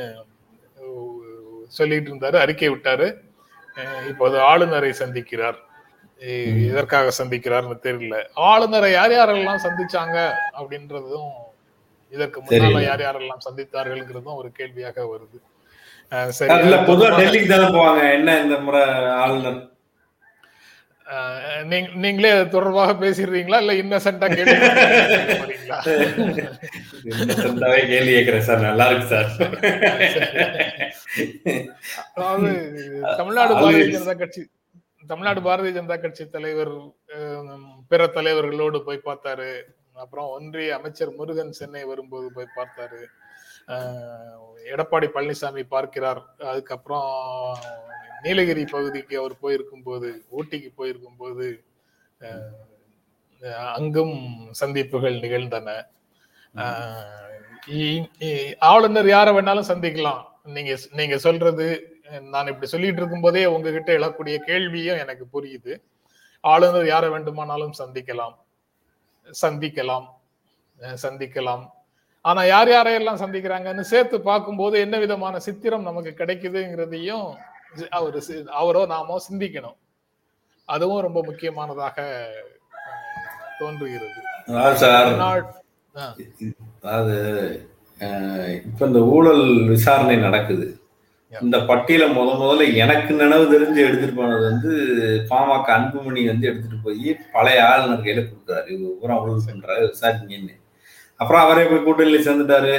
சொல்லிட்டு 1.77 2.10
இருந்தாரு 2.12 2.38
அறிக்கை 2.43 2.69
விட்டாரு. 2.74 3.07
இப்போது 4.12 4.36
ஆளுநரை 4.50 4.91
சந்திக்கிறார். 5.00 5.57
எதற்காக 6.69 7.12
சந்திக்கிறார்னு 7.17 7.75
தெரியல. 7.88 8.15
ஆளுநரை 8.51 8.89
யார் 9.00 9.13
யாரெல்லாம் 9.17 9.65
சந்திச்சாங்க 9.65 10.17
அப்படின்றதும் 10.60 11.27
இதற்கு 12.15 12.39
முன்னால. 12.41 12.81
யார் 12.88 13.03
யாரெல்லாம் 13.07 13.46
சந்தித்தார்கள்ங்கிறதும் 13.48 14.39
ஒரு 14.41 14.50
கேள்வியாக 14.60 15.05
வருது. 15.13 15.39
சரி 16.38 16.50
பொதுவா 16.89 17.07
டெல்லிக்கு 17.19 17.50
தானே 17.53 17.67
போவாங்க. 17.77 18.01
என்ன 18.17 18.39
இந்த 18.43 18.57
முறை 18.65 18.84
ஆளுநர்? 19.24 19.60
நீங்களே 22.03 22.31
தொடர்பாக 22.53 22.93
பேசிடுறீங்களா? 23.03 23.57
இல்ல 23.63 23.73
இன்னசென்டா 23.81 24.27
கேள்வி 24.35 24.55
இன்னசென்ட்டாவே 27.21 27.81
கேள்வி 27.91 28.11
கேட்கிறேன் 28.15 28.45
சார். 28.47 28.67
நல்லா 28.67 28.85
இருக்கு 28.89 29.07
சார். 29.13 29.29
அதாவது 32.15 32.49
தமிழ்நாடு 33.21 33.53
பாரதிய 33.61 33.87
ஜனதா 33.95 34.15
கட்சி 34.21 34.43
தமிழ்நாடு 35.11 35.41
பாரதிய 35.47 35.75
ஜனதா 35.77 35.97
கட்சி 36.03 36.23
தலைவர் 36.35 36.73
பிற 37.91 38.07
தலைவர்களோடு 38.17 38.79
போய் 38.87 39.05
பார்த்தாரு. 39.09 39.51
அப்புறம் 40.03 40.27
ஒன்றிய 40.37 40.75
அமைச்சர் 40.79 41.17
முருகன் 41.19 41.57
சென்னை 41.59 41.83
வரும்போது 41.91 42.27
போய் 42.35 42.55
பார்த்தாரு. 42.57 43.01
எடப்பாடி 44.73 45.07
பழனிசாமி 45.15 45.63
பார்க்கிறார். 45.75 46.21
அதுக்கப்புறம் 46.51 47.07
நீலகிரி 48.21 48.65
பகுதிக்கு 48.65 49.19
அவர் 49.19 49.39
போயிருக்கும் 49.39 49.83
போது 49.83 50.25
ஊட்டிக்கு 50.38 50.71
போயிருக்கும் 50.75 51.17
போது 51.17 51.63
அங்கும் 53.57 54.47
சந்திப்புகள் 54.51 55.19
நிகழ்ந்தன. 55.19 55.86
இ- 57.67 58.09
இ- 58.19 58.55
ஆளுநர் 58.59 59.07
யாரை 59.07 59.33
வேணாலும் 59.33 59.62
சந்திக்கலாம். 59.62 60.24
நீங்க 60.43 60.77
நீங்க 60.91 61.17
சொல்றது 61.17 61.95
நான் 62.21 62.47
இப்படி 62.47 62.65
சொல்லிட்டு 62.65 62.97
இருக்கும் 62.97 63.21
போதே 63.21 63.45
உங்ககிட்ட 63.45 63.93
எழக்கூடிய 63.93 64.38
கேள்வியும் 64.38 64.97
எனக்கு 64.97 65.27
புரியுது. 65.33 65.81
ஆளுநர் 66.41 66.86
யாரை 66.86 67.09
வேண்டுமானாலும் 67.09 67.74
சந்திக்கலாம். 67.77 68.36
சந்திக்கலாம். 69.41 70.05
சந்திக்கலாம். 71.01 71.69
ஆனா 72.21 72.43
யார் 72.43 72.67
யாரையெல்லாம் 72.67 73.19
சந்திக்கிறாங்கன்னு 73.24 73.79
சேர்த்து 73.79 74.21
பார்க்கும்போது 74.21 74.79
என்ன 74.79 74.97
விதமான 74.97 75.39
சித்திரம் 75.39 75.81
நமக்கு 75.81 76.13
கிடைக்குதுங்கிறதையும் 76.17 77.36
அவர் 77.97 78.17
அவரோ 78.62 78.81
நாமோ 78.95 79.15
சிந்திக்கணும். 79.27 79.77
அதுவும் 80.67 81.05
ரொம்ப 81.07 81.19
முக்கியமானதாக 81.29 81.97
தோன்றுகிறது. 83.59 84.19
அதாவது 86.81 87.15
இப்ப 88.67 88.81
இந்த 88.89 89.00
ஊழல் 89.13 89.45
விசாரணை 89.71 90.17
நடக்குது. 90.25 90.67
இந்த 91.31 91.57
பட்டியலை 91.69 92.05
முத 92.17 92.29
முதல்ல 92.41 92.67
எனக்கு 92.83 93.12
நினைவு 93.21 93.45
தெரிஞ்சு 93.53 93.79
எடுத்துட்டு 93.88 94.17
போனது 94.19 94.43
வந்து 94.50 94.71
பாமக 95.31 95.67
அன்புமணி 95.77 96.21
வந்து 96.31 96.47
எடுத்துட்டு 96.50 96.77
போய் 96.86 97.09
பழைய 97.33 97.65
ஆளுநர் 97.71 98.05
கையில 98.05 98.21
கொடுக்குறாரு 98.27 98.69
இது 98.75 98.93
பூரா 99.01 99.17
ஊழல் 99.24 99.47
பண்றாரு 99.50 99.83
விசாரிங்கன்னு. 99.93 100.55
அப்புறம் 101.19 101.43
அவரே 101.45 101.65
போய் 101.71 101.86
கூட்டணியில 101.88 102.19
சேர்ந்துட்டாரு. 102.27 102.75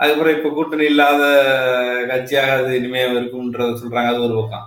அதுக்கப்புறம் 0.00 0.36
இப்ப 0.36 0.50
கூட்டணி 0.56 0.84
இல்லாத 0.92 1.22
கட்சியாக 2.10 2.56
அது 2.60 2.70
இனிமே 2.78 3.02
இருக்கும்ன்றத 3.10 3.74
சொல்றாங்க. 3.82 4.12
அது 4.12 4.24
ஒரு 4.28 4.36
பக்கம். 4.40 4.66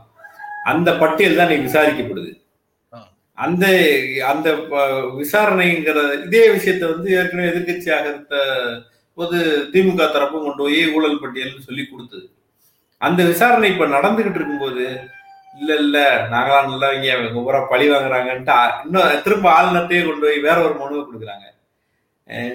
அந்த 0.72 0.89
பட்டியல் 1.01 1.39
தான் 1.39 1.48
இன்னைக்கு 1.48 1.69
விசாரிக்கப்படுது. 1.69 2.31
அந்த 3.38 3.65
அந்த 4.31 4.48
விசாரணைங்கிற 5.19 6.00
இதே 6.27 6.43
விஷயத்த 6.55 6.84
வந்து 6.93 7.10
ஏற்கனவே 7.17 7.50
எதிர்கட்சியாக 7.51 8.07
இருந்த 8.12 8.38
போது 9.17 9.38
திமுக 9.74 10.05
தரப்பு 10.15 10.38
கொண்டு 10.38 10.62
போய் 10.63 10.79
ஊழல் 10.96 11.22
பட்டியல்னு 11.22 11.67
சொல்லி 11.67 11.84
கொடுத்தது. 11.86 12.25
அந்த 13.01 13.22
விசாரணை 13.31 13.69
இப்ப 13.74 13.88
நடந்துகிட்டு 13.96 14.39
இருக்கும்போது 14.39 14.86
இல்ல 15.60 15.69
இல்ல 15.84 15.98
நாங்களாம் 16.31 16.72
நல்லவங்க 16.72 17.07
இவங்க 17.13 17.43
பூரா 17.46 17.60
பழி 17.72 17.86
வாங்குறாங்கன்ட்டு 17.91 18.57
இன்னும் 18.86 19.22
திரும்ப 19.27 19.48
ஆளுநர்கிட்டயே 19.57 20.01
கொண்டு 20.07 20.25
போய் 20.27 20.46
வேற 20.48 20.57
ஒரு 20.65 20.75
மனுவை 20.81 21.03
கொடுக்குறாங்க. 21.03 21.46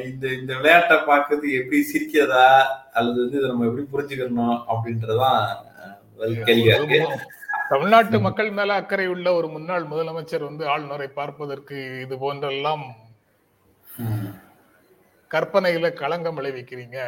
இந்த 0.04 0.28
இந்த 0.28 0.54
விளையாட்டை 0.54 0.96
பார்க்கறது 0.96 1.52
எப்படி 1.52 1.86
சிரிக்கிறதா? 1.92 2.62
அல்லது 2.92 3.20
வந்து 3.20 3.38
இதை 3.38 3.48
நம்ம 3.50 3.66
எப்படி 3.66 3.84
புரிஞ்சுக்கணும் 3.92 4.64
அப்படின்றதான் 4.68 5.46
கேள்வியா 6.20 6.74
இருக்கு 6.74 7.06
தமிழ்நாட்டு 7.68 8.20
மக்கள் 8.20 8.50
மேல 8.50 8.74
அக்கறை 8.74 9.06
உள்ள 9.06 9.32
ஒரு 9.32 9.48
முன்னாள் 9.48 9.84
முதலமைச்சர் 9.84 10.44
வந்து 10.44 10.66
ஆளுநரை 10.66 11.06
பார்ப்பதற்கு 11.06 12.00
இது 12.00 12.16
போன்றெல்லாம் 12.16 12.82
கற்பனையில 15.30 15.92
களங்கம் 15.92 16.38
விளைவிக்கிறீங்க 16.38 16.98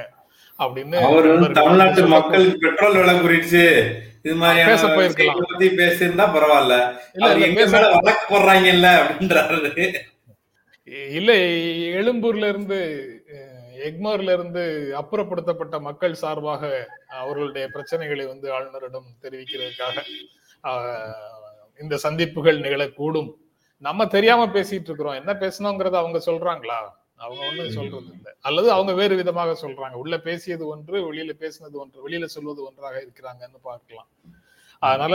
அப்படின்னு 0.58 1.52
தமிழ்நாட்டு 1.52 2.06
மக்களுக்கு 2.06 2.58
பெட்ரோல் 2.58 2.96
விலை 2.96 3.20
குறிச்சு 3.20 3.64
இது 4.22 4.22
பேச 4.22 4.34
மாதிரியான 4.34 4.76
போயிருக்கலாம். 4.82 5.44
பத்தி 5.48 5.68
பேசியிருந்தா 5.68 6.24
பரவாயில்ல. 6.30 6.96
இல்ல, 7.12 7.32
எங்க 7.38 7.64
பேச- 7.64 7.70
மேல 7.70 7.90
வழக்கு 7.90 8.38
போடுறாங்கல்ல 8.38 8.88
அப்படின்றாரு. 9.00 9.96
இல்லை 10.88 11.38
எழும்பூர்ல 11.94 12.48
இருந்து 12.48 12.78
எக்மோர்ல 13.84 14.32
இருந்து 14.32 14.62
அப்புறப்படுத்தப்பட்ட 14.96 15.80
மக்கள் 15.80 16.14
சார்பாக 16.14 16.62
அவர்களுடைய 17.14 17.68
பிரச்சனைகளை 17.68 18.26
வந்து 18.26 18.52
ஆளுநரிடம் 18.52 19.08
தெரிவிக்கிறதுக்காக 19.22 19.96
இந்த 21.80 21.96
சந்திப்புகள் 21.96 22.60
நிகழக்கூடும். 22.60 23.30
நம்ம 23.82 24.06
தெரியாம 24.06 24.46
பேசிட்டு 24.46 24.88
இருக்கிறோம். 24.88 25.14
என்ன 25.14 25.32
பேசணுங்கிறத 25.34 25.94
அவங்க 25.94 26.20
சொல்றாங்களா? 26.26 26.78
அவங்க 27.16 27.42
ஒண்ணு 27.44 27.68
சொல்றது 27.70 28.08
இல்லை. 28.12 28.32
அல்லது 28.40 28.70
அவங்க 28.70 28.92
வேறு 28.92 29.16
விதமாக 29.16 29.56
சொல்றாங்க. 29.62 29.92
உள்ள 29.94 30.18
பேசியது 30.20 30.66
ஒன்று 30.66 31.12
வெளியில 31.12 31.32
பேசினது 31.40 31.72
ஒன்று 31.74 32.08
வெளியில 32.08 32.24
சொல்வது 32.26 32.64
ஒன்றாக 32.64 33.04
இருக்கிறாங்கன்னு 33.06 33.60
பார்க்கலாம். 33.62 34.08
அதனால 34.82 35.14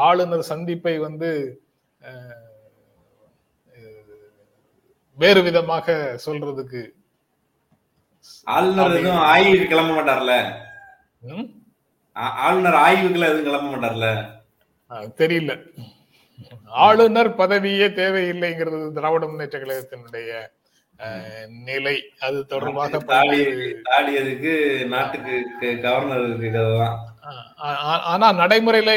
ஆளுநர் 0.00 0.42
சந்திப்பை 0.42 0.98
வந்து 0.98 1.30
அஹ், 2.00 2.49
வேறு 5.20 5.42
விதமாக 5.42 5.94
சொல்றதுக்கு 6.26 6.82
ஆளுநர் 8.46 8.94
எதுவும் 8.94 9.22
ஆய்வுக்கு 9.26 9.66
கிளம்ப 9.66 9.92
மாட்டார்ல? 9.92 10.32
ஆளுநர் 12.40 12.78
ஆய்வுக்குள்ள 12.80 13.28
எதுவும் 13.28 13.44
கிளம்ப 13.44 13.68
மாட்டார்ல? 13.70 14.06
தெரியல. 15.18 15.52
ஆளுநர் 16.84 17.36
பதவியே 17.36 17.86
தேவையில்லைங்கிறது 17.94 18.92
திராவிட 18.92 19.26
முன்னேற்ற 19.26 19.58
கழகத்தினுடைய 19.58 20.30
நிலை. 21.66 21.94
அது 22.18 22.38
தொடர்பாக 22.46 22.98
தாடியதுக்கு 23.86 24.52
நாட்டுக்கு 24.86 25.34
க- 25.60 25.78
கவர்னர் 25.82 26.24
இருக்கு 26.24 26.50
கதை 26.50 26.74
தான் 26.78 26.98
ஆ- 27.60 27.80
ஆ- 27.86 28.02
ஆனா 28.04 28.26
நடைமுறையில 28.32 28.92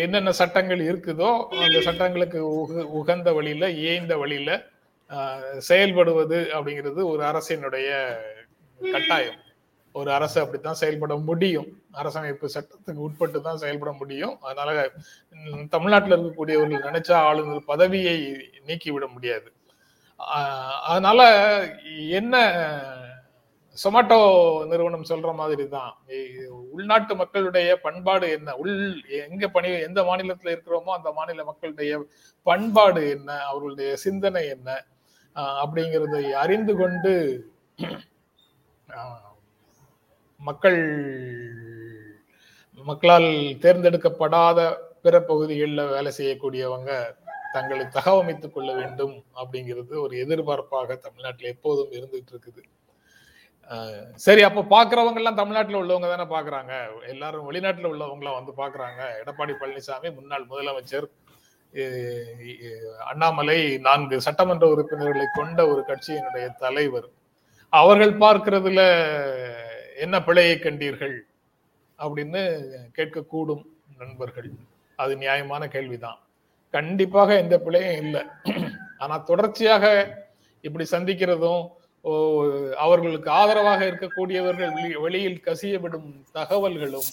என்னென்ன 0.00 0.30
சட்டங்கள் 0.32 0.80
இருக்குதோ 0.82 1.30
அந்த 1.58 1.78
சட்டங்களுக்கு 1.80 2.40
உக- 2.54 2.88
உகந்த 2.94 3.32
வழியில 3.32 3.68
ஏய்ந்த 3.86 4.14
வழியில 4.16 4.50
செயல்படுவது 5.68 6.38
அப்படிங்கிறது 6.56 7.00
ஒரு 7.12 7.22
அரசினுடைய 7.30 7.88
கட்டாயம். 8.80 9.38
ஒரு 9.94 10.10
அரசு 10.16 10.36
அப்படித்தான் 10.42 10.80
செயல்பட 10.80 11.14
முடியும். 11.28 11.68
அரசமைப்பு 12.00 12.46
சட்டத்துக்கு 12.54 13.06
உட்பட்டு 13.06 13.38
தான் 13.46 13.62
செயல்பட 13.62 13.92
முடியும். 14.00 14.34
அதனால 14.48 14.76
தமிழ்நாட்டில் 15.74 16.14
இருக்கக்கூடியவர்கள் 16.16 16.86
நினைச்சா 16.88 17.16
ஆளுநர் 17.28 17.70
பதவியை 17.72 18.16
நீக்கிவிட 18.68 19.06
முடியாது. 19.14 19.48
அதனால 20.90 21.20
என்ன 22.20 22.36
சொமாட்டோ 23.76 24.16
நிறுவனம் 24.70 25.10
சொல்ற 25.10 25.30
மாதிரி 25.40 25.64
தான் 25.74 25.92
உள்நாட்டு 26.76 27.12
மக்களுடைய 27.20 27.68
பண்பாடு 27.84 28.26
என்ன? 28.36 28.54
உள் 28.62 28.72
எங்க 29.26 29.44
பணி 29.56 29.68
எந்த 29.88 30.00
மாநிலத்துல 30.08 30.52
இருக்கிறோமோ 30.54 30.92
அந்த 30.96 31.10
மாநில 31.18 31.44
மக்களுடைய 31.50 31.92
பண்பாடு 32.46 33.02
என்ன? 33.16 33.30
அவர்களுடைய 33.50 33.90
சிந்தனை 34.06 34.42
என்ன? 34.56 34.70
அப்படிங்கிறதை 35.36 36.30
அறிந்து 36.32 36.76
கொண்டு 36.76 37.12
மக்கள் 40.40 40.80
மக்களால் 42.86 43.30
தேர்ந்தெடுக்கப்படாத 43.60 44.60
பிற 45.00 45.20
பகுதிகளில் 45.20 45.90
வேலை 45.90 46.12
செய்யக்கூடியவங்க 46.18 47.16
தங்களை 47.52 47.84
தகவமைத்துக் 47.88 48.54
கொள்ள 48.54 48.72
வேண்டும் 48.74 49.24
அப்படிங்கிறது 49.34 49.94
ஒரு 50.00 50.16
எதிர்பார்ப்பாக 50.16 50.96
தமிழ்நாட்டில் 50.96 51.48
எப்போதும் 51.48 51.90
இருந்துட்டு 51.90 52.32
இருக்குது. 52.32 52.62
சரி 54.16 54.42
அப்போ 54.42 54.62
பாக்குறவங்க 54.62 55.16
எல்லாம் 55.16 55.34
தமிழ்நாட்டில் 55.34 55.76
உள்ளவங்க 55.76 56.08
தானே 56.08 56.24
பாக்குறாங்க 56.24 56.72
எல்லாரும் 57.06 57.46
வெளிநாட்டில் 57.46 57.86
உள்ளவங்களாம் 57.86 58.38
வந்து 58.40 58.52
பாக்குறாங்க 58.52 59.00
எடப்பாடி 59.20 59.52
பழனிசாமி 59.52 60.14
முன்னாள் 60.14 60.46
முதலமைச்சர் 60.46 61.06
அண்ணாமலை 63.04 63.78
நான்கு 63.78 64.20
சட்டமன்ற 64.20 64.68
உறுப்பினர்களை 64.68 65.26
கொண்ட 65.32 65.68
ஒரு 65.68 65.84
கட்சியினுடைய 65.86 66.54
தலைவர். 66.54 67.08
அவர்கள் 67.68 68.18
பார்க்கிறதுல 68.18 69.08
என்ன 69.96 70.22
பிழையை 70.22 70.56
கண்டீர்கள்? 70.56 71.18
அப்படின்னு 71.98 72.64
கேட்கக்கூடும் 72.96 73.64
நண்பர்கள். 73.98 74.50
அது 74.96 75.16
நியாயமான 75.16 75.68
கேள்விதான். 75.68 76.18
கண்டிப்பாக 76.70 77.36
எந்த 77.36 77.58
பிழையும் 77.58 77.98
இல்லை. 77.98 78.22
ஆனா 78.98 79.18
தொடர்ச்சியாக 79.18 80.14
இப்படி 80.60 80.86
சந்திக்கிறதும் 80.90 81.68
ஓ, 82.02 82.44
அவர்களுக்கு 82.76 83.30
ஆதரவாக 83.30 83.84
இருக்கக்கூடியவர்கள் 83.84 84.70
வெளி- 84.70 85.00
வெளியில் 85.00 85.42
கசியப்படும் 85.44 86.22
தகவல்களும் 86.34 87.08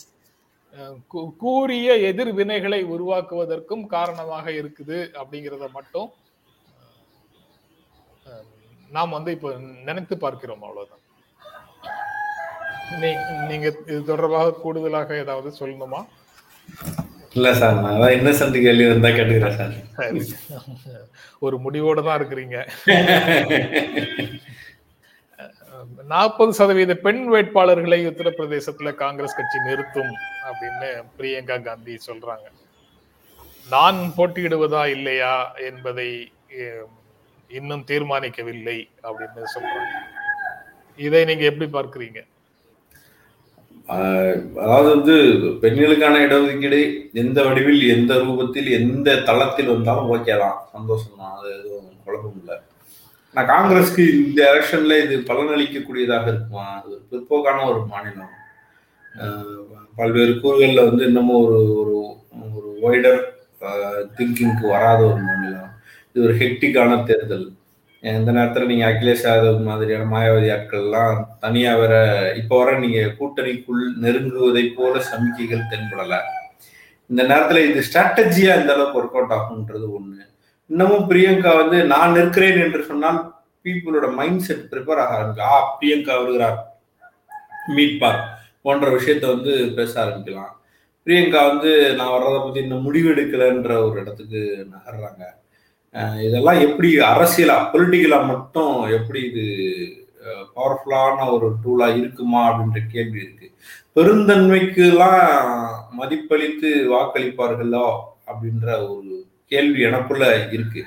அஹ், 0.78 0.98
கூ- 1.08 1.32
கூரிய 1.38 1.90
எதிர்வினைகளை 2.10 2.80
உருவாக்குவதற்கும் 2.94 3.86
காரணமாக 3.94 4.46
இருக்குது 4.60 4.98
அப்படிங்கிறத 5.18 5.68
மட்டும் 5.74 6.10
நாம் 8.92 9.16
வந்து 9.16 9.32
இப்போ 9.32 9.50
நினைத்து 9.86 10.16
பார்க்கிறோம் 10.18 10.64
அவ்வளவுதான். 10.64 11.04
நீங்க 13.48 13.66
இது 13.88 14.02
தொடர்பாக 14.06 14.56
கூடுதலாக 14.60 15.18
ஏதாவது 15.18 15.50
சொல்லணுமா? 15.60 16.00
இல்ல 17.34 17.50
சார் 17.56 17.76
நான் 17.82 18.14
இன்னசென்ட் 18.16 18.58
கேள்வி 18.60 18.86
இருந்தா 18.86 19.10
கேட்டுக்கிறேன் 19.12 19.58
சரி. 19.98 20.22
ஒரு 21.42 21.58
முடிவோட 21.60 22.00
தான் 22.04 22.20
இருக்கிறீங்க. 22.20 22.58
நாற்பது 26.14 26.52
சதவீத 26.60 26.94
பெண் 27.06 27.24
வேட்பாளர்களை 27.34 28.00
உத்தரப்பிரதேசத்துல 28.12 28.92
காங்கிரஸ் 29.04 29.38
கட்சி 29.40 29.58
நிறுத்தும் 29.68 30.14
அப்படின்னு 30.50 30.90
பிரியங்கா 31.18 31.58
காந்தி 31.68 31.94
சொல்றாங்க. 32.08 32.48
நான் 33.74 34.00
போட்டியிடுவதா 34.18 34.84
இல்லையா 34.96 35.34
என்பதை 35.70 36.10
இன்னும் 37.58 37.84
தீர்மானிக்கவில்லை 37.92 38.78
அப்படின்னு 39.08 39.52
சொல்றாங்க. 39.56 39.94
இதை 41.00 41.22
நீங்க 41.30 41.46
எப்படி 41.52 41.68
பார்க்கிறீங்க? 41.76 42.22
அதாவது 44.64 44.88
வந்து 44.96 45.14
பெண்களுக்கான 45.62 46.16
இடஒதுக்கீடு 46.24 46.80
எந்த 47.22 47.38
வடிவில் 47.48 47.84
எந்த 47.96 48.14
ரூபத்தில் 48.24 48.70
எந்த 48.80 49.16
தளத்தில் 49.30 49.72
வந்தாலும் 49.74 50.10
ஓகே 50.16 50.36
தான். 50.42 50.58
சந்தோஷம் 50.76 51.20
தான் 51.22 51.36
அது 51.38 51.48
எதுவும் 51.60 51.92
குழப்பம் 52.08 52.40
இல்லை. 52.42 52.58
நான் 53.36 53.50
காங்கிரஸ்க்கு 53.54 54.04
இந்த 54.20 54.40
எலெக்ஷன்ல 54.52 54.94
இது 55.04 55.16
பலனளிக்கக்கூடியதாக 55.30 56.26
இருக்குமா? 56.32 56.66
அது 56.78 56.88
ஒரு 56.94 57.02
பிற்போக்கான 57.12 57.66
ஒரு 57.72 57.80
மாநிலம். 57.92 58.34
பல்வேறு 60.00 60.34
கூறுகளில் 60.42 60.88
வந்து 60.90 61.04
இன்னமும் 61.10 61.42
ஒரு 61.46 61.60
ஒரு 61.82 61.96
ஒரு 62.58 62.70
ஒய்டர் 62.88 63.20
திங்கிங்க்கு 64.18 64.66
வராத 64.76 65.00
ஒரு 65.10 65.22
மாநிலம். 65.28 65.72
இது 66.10 66.24
ஒரு 66.28 66.36
ஹெக்டிக்கான 66.42 66.98
தேர்தல். 67.10 67.48
இந்த 68.04 68.32
நேரத்தில் 68.38 68.70
நீங்கள் 68.72 68.90
அகிலேஷ் 68.92 69.26
யாதவ் 69.28 69.60
மாதிரியான 69.68 70.08
மாயாவதி 70.14 70.50
ஆட்கள்லாம் 70.56 71.22
தனியாக 71.44 71.80
வர 71.82 71.94
இப்போ 72.42 72.58
வர 72.62 72.72
நீங்கள் 72.84 73.14
கூட்டணிக்குள் 73.20 73.84
நெருங்குவதை 74.04 74.64
போல 74.78 75.02
சமிக்கைகள் 75.10 75.70
தென்படலை. 75.74 76.20
இந்த 77.10 77.22
நேரத்தில் 77.32 77.68
இது 77.70 77.82
ஸ்ட்ராட்டஜியாக 77.90 78.62
இந்த 78.62 78.74
அளவுக்கு 78.76 79.00
ஒர்க் 79.02 79.18
அவுட் 79.20 79.36
ஆகுன்றது 79.38 79.88
ஒன்று 79.98 80.26
இன்னமும் 80.70 81.08
பிரியங்கா 81.10 81.52
வந்து 81.62 81.78
நான் 81.94 82.16
நிற்கிறேன் 82.18 82.60
என்று 82.66 82.82
சொன்னால் 82.90 83.20
பீப்புளோட 83.66 84.08
மைண்ட் 84.20 84.44
செட் 84.48 84.66
ப்ரிப்பேர் 84.72 85.02
ஆக 85.04 85.14
ஆரம்பிக்கும். 85.18 85.52
ஆ 85.54 85.60
பிரியங்கா 85.78 86.14
வருகிறார். 86.22 86.58
மீட்பார் 87.76 88.22
போன்ற 88.66 88.88
விஷயத்த 88.98 89.26
வந்து 89.36 89.54
பேச 89.78 89.94
ஆரம்பிக்கலாம். 90.04 90.54
பிரியங்கா 91.06 91.42
வந்து 91.52 91.72
நான் 91.98 92.14
வர்றதை 92.14 92.40
பற்றி 92.40 92.60
இன்னும் 92.64 92.86
முடிவெடுக்கலைன்ற 92.88 93.74
ஒரு 93.88 93.96
இடத்துக்கு 94.02 94.42
நகர்றாங்க. 94.74 95.24
இதெல்லாம் 96.28 96.60
எப்படி 96.66 96.90
அரசியலா 97.12 97.56
பொலிட்டிக்கலா 97.74 98.20
மட்டும் 98.32 98.74
எப்படி 98.98 99.20
இது 99.30 99.46
பவர்ஃபுல்லான 100.56 101.28
ஒரு 101.36 101.48
டூலா 101.64 101.88
இருக்குமா 102.00 102.42
அப்படின்ற 102.50 102.80
கேள்வி 102.94 103.20
இருக்கு. 103.26 103.48
பெருந்தன்மைக்கெல்லாம் 103.96 105.24
மதிப்பளித்து 106.00 106.72
வாக்களிப்பார்களோ 106.94 107.88
அப்படின்ற 108.30 108.68
ஒரு 108.94 109.16
கேள்வி 109.52 109.82
எனக்குள்ள 109.90 110.26
இருக்கு. 110.56 110.82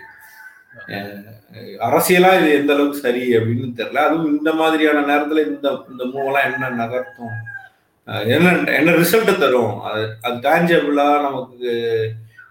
அரசியலா 1.86 2.30
இது 2.38 2.48
எந்த 2.58 2.72
அளவுக்கு 2.74 3.04
சரி 3.06 3.22
அப்படின்னு 3.36 3.78
தெரியல. 3.78 4.04
அதுவும் 4.08 4.30
இந்த 4.34 4.50
மாதிரியான 4.60 5.04
நேரத்துல 5.10 5.44
இந்த 5.50 5.68
இந்த 5.92 6.04
மூவெல்லாம் 6.12 6.46
என்ன 6.50 6.70
நகர்த்தும்? 6.82 7.34
என்ன 8.34 8.52
என்ன 8.78 8.94
ரிசல்ட் 9.00 9.32
தரும்? 9.42 9.74
அது 9.88 10.02
அது 10.26 10.36
டேஞ்சபிளா 10.46 11.08
நமக்கு 11.26 11.72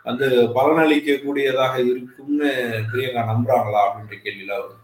வந்து 0.07 0.27
பலனளிக்க 0.57 1.15
கூடியதாக 1.23 1.75
இருக்கும்னு 1.91 2.49
பிரியங்கா 2.91 3.23
நம்புறாங்களா 3.31 3.81
அப்படின்ற 3.87 4.15
கேள்வியில 4.25 4.53
வருது. 4.59 4.77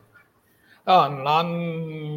நான் 1.27 1.51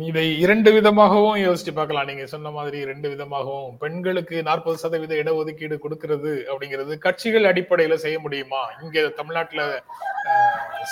இதை 0.08 0.24
இரண்டு 0.44 0.70
விதமாகவும் 0.76 1.38
யோசிச்சு 1.44 1.72
பார்க்கலாம். 1.76 2.08
நீங்க 2.08 2.24
சொன்ன 2.32 2.50
மாதிரி 2.56 2.78
இரண்டு 2.86 3.06
விதமாகவும். 3.12 3.70
பெண்களுக்கு 3.82 4.36
நாற்பது 4.48 4.76
சதவீத 4.82 5.14
இடஒதுக்கீடு 5.22 5.76
கொடுக்கிறது 5.84 6.32
அப்படிங்கிறது 6.50 6.98
கட்சிகள் 7.06 7.48
அடிப்படையில 7.50 7.96
செய்ய 8.04 8.18
முடியுமா? 8.24 8.62
இங்க 8.82 9.06
தமிழ்நாட்டுல 9.20 9.62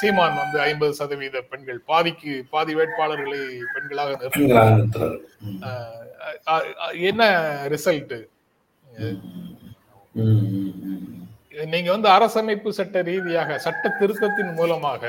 சீமான் 0.00 0.40
வந்து 0.42 0.58
ஐம்பது 0.68 0.94
சதவீத 1.00 1.42
பெண்கள். 1.50 1.80
பாதிக்கு 1.90 2.32
பாதி 2.54 2.74
வேட்பாளர்களை 2.78 3.42
பெண்களாக 3.74 4.10
என்ன 7.10 7.22
ரிசல்ட். 7.74 8.16
நீங்க 11.56 11.88
வந்து 11.92 12.08
அரசமைப்பு 12.14 12.70
சட்ட 12.76 13.02
ரீதியாக 13.06 13.58
சட்ட 13.64 13.92
திருத்தத்தின் 13.98 14.52
மூலமாக 14.56 15.02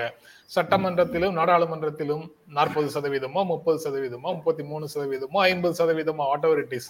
சட்டமன்றத்திலும் 0.52 1.36
நாடாளுமன்றத்திலும் 1.38 2.24
நாற்பது 2.54 2.90
சதவீதமோ 2.94 3.42
முப்பது 3.50 3.80
சதவீதமோ 3.86 4.30
முப்பத்தி 4.36 4.64
மூணு 4.70 4.86
சதவீதமோ 4.94 5.40
ஐம்பது 5.48 5.76
சதவீதமோ 5.80 6.28
வாட் 6.30 6.48
எவர் 6.48 6.62
இட் 6.64 6.76
இஸ் 6.78 6.90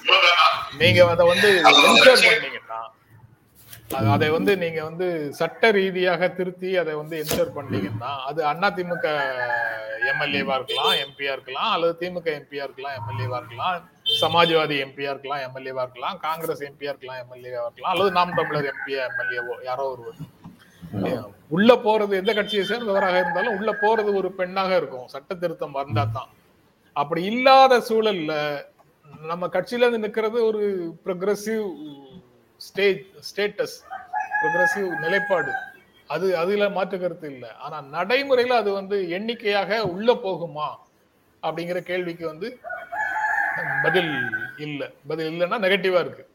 நீங்க 0.80 1.00
அதை 1.08 1.26
வந்து 1.32 1.50
பண்ணீங்கன்னா 2.28 2.80
அது- 4.14 4.32
வந்து 4.34 4.54
நீங்க 4.62 4.80
வந்து 4.86 5.06
சட்ட 5.38 5.70
ரீதியாக 5.76 6.28
திருத்தி 6.38 6.70
அதை 6.82 6.94
வந்து 6.96 7.16
என்ஷோர் 7.22 7.52
பண்ணீங்கன்னா 7.56 8.12
அது 8.28 8.40
அதிமுக 8.50 9.06
எம்எல்ஏவா 10.12 10.56
இருக்கலாம் 10.58 10.98
எம்பியா 11.04 11.32
இருக்கலாம் 11.36 11.72
அல்லது 11.76 11.94
திமுக 12.02 12.28
எம்பியா 12.40 12.66
இருக்கலாம் 12.66 12.98
எம்எல்ஏவா 13.00 13.38
இருக்கலாம் 13.42 13.78
சமாஜ்வாதி 14.08 14.76
எம்பியா 14.86 15.12
இருக்கலாம் 15.14 15.44
எம்எல்ஏவா 15.48 15.84
இருக்கலாம் 15.86 16.18
காங்கிரஸ் 16.26 16.64
எம்பியா 16.68 16.92
இருக்கலாம் 16.94 17.22
எம்எல்ஏவா 17.24 17.66
இருக்கலாம் 17.66 17.92
அல்லது 17.94 18.12
நாம் 18.18 18.38
தமிழர் 18.40 18.70
எம்பியா 18.74 19.00
எம்எல்ஏவோ 19.10 19.56
யாரோ 19.70 19.86
ஒருவர். 19.94 20.20
உள்ள 21.56 21.72
போறது 21.86 22.14
எந்த 22.22 22.32
கட்சியை 22.38 22.64
சேர்ந்தவராக 22.70 23.18
இருந்தாலும் 23.24 23.56
உள்ள 23.58 23.72
போறது 23.84 24.10
ஒரு 24.22 24.30
பெண்ணாக 24.40 24.72
இருக்கும். 24.82 25.08
சட்ட 25.14 25.36
திருத்தம் 25.42 25.78
வந்தா 25.80 26.04
தான் 26.18 26.32
அப்படி 26.96 27.22
இல்லாத 27.32 27.74
சூழல்ல 27.90 28.34
நம்ம 29.32 29.48
கட்சியில 29.56 29.86
இருந்து 29.86 30.04
நிக்கிறது 30.06 30.40
ஒரு 30.50 30.62
ப்ரொக்ரஸிவ் 31.06 31.68
ஸ்டேஜ் 32.62 33.04
ஸ்டேட்டஸ் 33.30 33.78
ப்ரொக்ரஸிவ் 34.40 34.90
நிலைப்பாடு. 35.04 35.54
அது 36.10 36.28
அதுல 36.42 36.70
மாற்று 36.78 36.98
கருத்து 37.00 37.28
இல்லை. 37.36 37.50
ஆனா 37.66 37.78
நடைமுறையில 37.96 38.58
அது 38.64 38.72
வந்து 38.80 38.98
எண்ணிக்கையாக 39.18 39.80
உள்ள 39.94 40.12
போகுமா 40.26 40.68
அப்படிங்கிற 41.44 41.80
கேள்விக்கு 41.92 42.26
வந்து 42.34 42.48
பதில் 43.84 44.12
இல்லை. 44.66 44.88
பதில் 45.08 45.30
இல்லைன்னா 45.32 45.58
நெகட்டிவா 45.66 46.00
இருக்கு. 46.06 46.26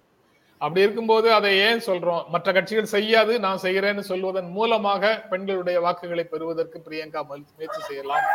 அப்படி 0.59 0.85
இருக்கும்போது 0.85 1.29
அதை 1.33 1.51
ஏன் 1.59 1.83
சொல்றோம்? 1.87 2.25
மற்ற 2.29 2.53
கட்சிகள் 2.53 2.93
செய்யாது 2.97 3.33
நான் 3.45 3.63
செய்யறேன்னு 3.63 4.03
சொல்வதன் 4.11 4.51
மூலமாக 4.51 5.13
பெண்களுடைய 5.31 5.81
வாக்குகளை 5.81 6.25
பெறுவதற்கு 6.25 6.79
பிரியங்கா 6.87 7.23
முயற்சி 7.29 7.55
முயற்சி 7.57 7.81
செய்யலாம். 7.89 8.27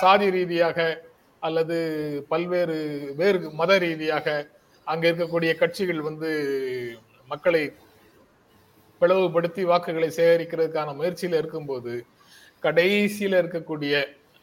சாதி 0.00 0.28
ரீதியாக 0.30 0.78
அல்லது 1.42 1.76
பல்வேறு 2.28 2.76
வேறு 3.16 3.50
மத 3.60 3.72
ரீதியாக 3.78 4.26
அங்க 4.84 5.04
இருக்கக்கூடிய 5.10 5.50
கட்சிகள் 5.56 6.00
வந்து 6.00 6.30
மக்களை 7.26 7.62
பிளவுபடுத்தி 9.00 9.62
வாக்குகளை 9.62 10.08
சேகரிக்கிறதுக்கான 10.16 10.94
முயற்சியில 11.00 11.40
இருக்கும்போது 11.42 11.92
கடைசியில 12.62 13.40
இருக்கக்கூடிய 13.42 13.94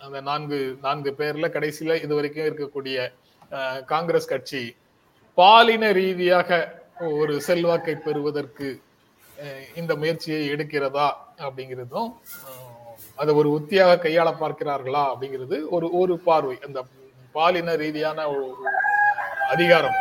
அந்த 0.06 0.20
நான்கு 0.30 0.58
நான்கு 0.86 1.12
பேர்ல 1.20 1.48
கடைசியில 1.56 1.96
இது 2.06 2.14
வரைக்கும் 2.18 2.48
இருக்கக்கூடிய 2.50 2.98
காங்கிரஸ் 3.94 4.32
கட்சி 4.32 4.64
பாலின 5.38 5.86
ரீதியாக 6.00 6.60
ஒரு 7.22 7.34
செல்வாக்கை 7.48 7.96
பெறுவதற்கு 8.06 8.68
இந்த 9.80 9.92
முயற்சியை 10.02 10.42
எடுக்கிறதா 10.54 11.08
அப்படிங்கிறதும் 11.46 12.10
அதை 13.22 13.32
ஒரு 13.40 13.50
உத்தியாக 13.58 14.00
கையாள 14.04 14.30
பார்க்கிறார்களா 14.42 15.04
அப்படிங்கிறது 15.12 15.58
ஒரு 15.76 15.88
ஒரு 16.00 16.14
பார்வை. 16.28 16.56
அந்த 16.68 16.80
பாலின 17.36 17.76
ரீதியான 17.84 18.20
ஒரு 18.34 18.46
அதிகாரம் 19.54 19.98